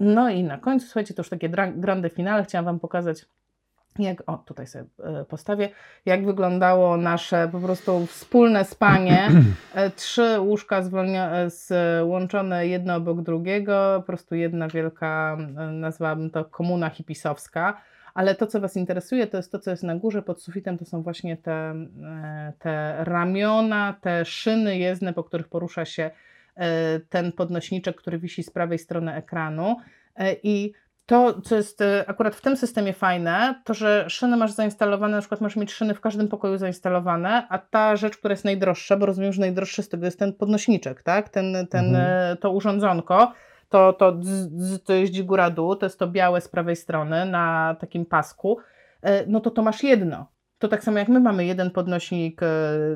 [0.00, 3.26] No i na końcu, słuchajcie, to już takie grande finale, chciałam Wam pokazać
[3.98, 4.84] jak, o tutaj sobie
[5.20, 5.68] y, postawię,
[6.06, 9.28] jak wyglądało nasze po prostu wspólne spanie.
[9.74, 16.30] E, Trzy łóżka zwolnia- e, złączone jedno obok drugiego, po prostu jedna wielka, e, nazwałabym
[16.30, 17.80] to komuna hipisowska.
[18.14, 20.84] Ale to, co Was interesuje, to jest to, co jest na górze pod sufitem, to
[20.84, 26.10] są właśnie te, e, te ramiona, te szyny jezdne, po których porusza się
[26.56, 29.76] e, ten podnośniczek, który wisi z prawej strony ekranu.
[30.16, 30.72] E, I
[31.06, 35.20] to, co jest e, akurat w tym systemie fajne, to że szyny masz zainstalowane, na
[35.20, 39.06] przykład możesz mieć szyny w każdym pokoju zainstalowane, a ta rzecz, która jest najdroższa, bo
[39.06, 41.28] rozumiem, że najdroższy z tego jest ten podnośniczek, tak?
[41.28, 42.32] Ten, ten, Mhm.
[42.32, 43.32] e, to urządzonko,
[43.68, 47.76] to, to, dz, dz, to jeździ góra-dół, to jest to białe z prawej strony na
[47.80, 48.58] takim pasku,
[49.02, 50.26] e, no to to masz jedno.
[50.58, 52.40] To tak samo jak my mamy jeden podnośnik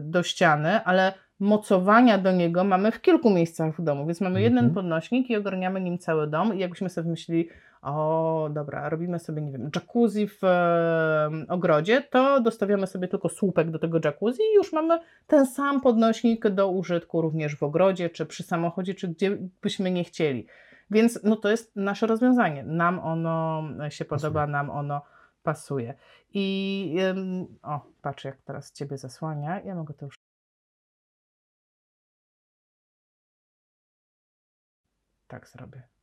[0.00, 4.58] do ściany, ale mocowania do niego mamy w kilku miejscach w domu, więc mamy jeden
[4.58, 4.74] Mhm.
[4.74, 7.48] podnośnik i ogarniamy nim cały dom i jakbyśmy sobie wymyślili,
[7.82, 13.70] o dobra, robimy sobie, nie wiem, jacuzzi w e, ogrodzie, to dostawiamy sobie tylko słupek
[13.70, 18.26] do tego jacuzzi i już mamy ten sam podnośnik do użytku również w ogrodzie, czy
[18.26, 20.46] przy samochodzie, czy gdzie byśmy nie chcieli.
[20.90, 22.64] Więc no to jest nasze rozwiązanie.
[22.64, 25.02] Nam ono się podoba, nam ono
[25.42, 25.94] pasuje.
[26.34, 29.60] I ym, o, patrz jak teraz Ciebie zasłania.
[29.60, 30.14] Ja mogę to już
[35.28, 35.97] tak zrobię.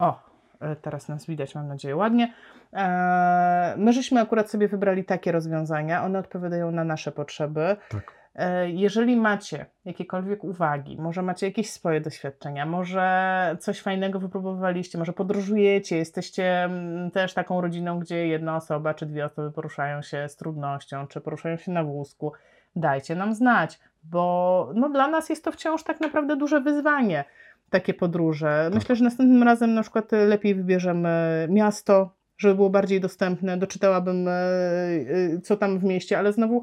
[0.00, 0.18] O,
[0.60, 2.32] e, teraz nas widać, mam nadzieję, ładnie.
[2.72, 6.04] E, My żeśmy akurat sobie wybrali takie rozwiązania.
[6.04, 7.76] One odpowiadają na nasze potrzeby.
[7.88, 8.20] Tak.
[8.34, 15.12] E, Jeżeli macie jakiekolwiek uwagi, może macie jakieś swoje doświadczenia, może coś fajnego wypróbowaliście, może
[15.12, 20.36] podróżujecie, jesteście mm, też taką rodziną, gdzie jedna osoba czy dwie osoby poruszają się z
[20.36, 22.32] trudnością, czy poruszają się na wózku,
[22.76, 27.24] dajcie nam znać, bo no, dla nas jest to wciąż tak naprawdę duże wyzwanie,
[27.70, 28.64] takie podróże.
[28.64, 28.74] Tak.
[28.74, 34.32] Myślę, że następnym razem na przykład lepiej wybierzemy miasto, żeby było bardziej dostępne, doczytałabym e,
[34.32, 36.62] e, co tam w mieście, ale znowu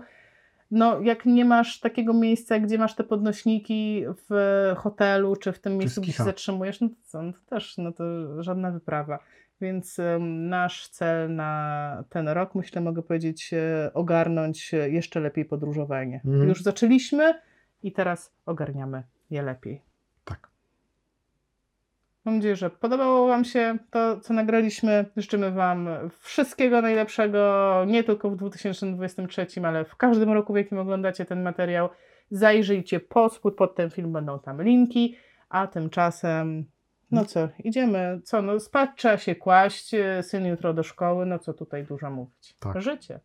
[0.72, 5.78] no, jak nie masz takiego miejsca, gdzie masz te podnośniki w hotelu, czy w tym
[5.78, 8.04] miejscu, gdzie się zatrzymujesz, no to co, no to też, no to
[8.44, 9.20] żadna wyprawa.
[9.62, 9.98] Więc
[10.28, 16.22] nasz cel na ten rok, myślę, mogę powiedzieć, e, ogarnąć jeszcze lepiej podróżowanie.
[16.26, 16.50] Mhm.
[16.50, 17.34] Już zaczęliśmy
[17.84, 19.82] i teraz ogarniamy je lepiej.
[22.28, 25.06] Mam nadzieję, że podobało Wam się to, co nagraliśmy.
[25.18, 25.88] Życzymy Wam
[26.20, 31.90] wszystkiego najlepszego, nie tylko w 2023, ale w każdym roku, w jakim oglądacie ten materiał.
[32.32, 35.16] Zajrzyjcie pod spód, pod ten film będą tam linki,
[35.50, 36.66] a tymczasem,
[37.12, 41.54] no co, idziemy, co, no spać trzeba się kłaść, syn jutro do szkoły, no co
[41.54, 42.56] tutaj dużo mówić.
[42.60, 42.82] Tak.
[42.82, 43.20] Życie.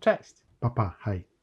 [0.00, 0.34] Cześć.
[0.60, 1.37] Papa, hej.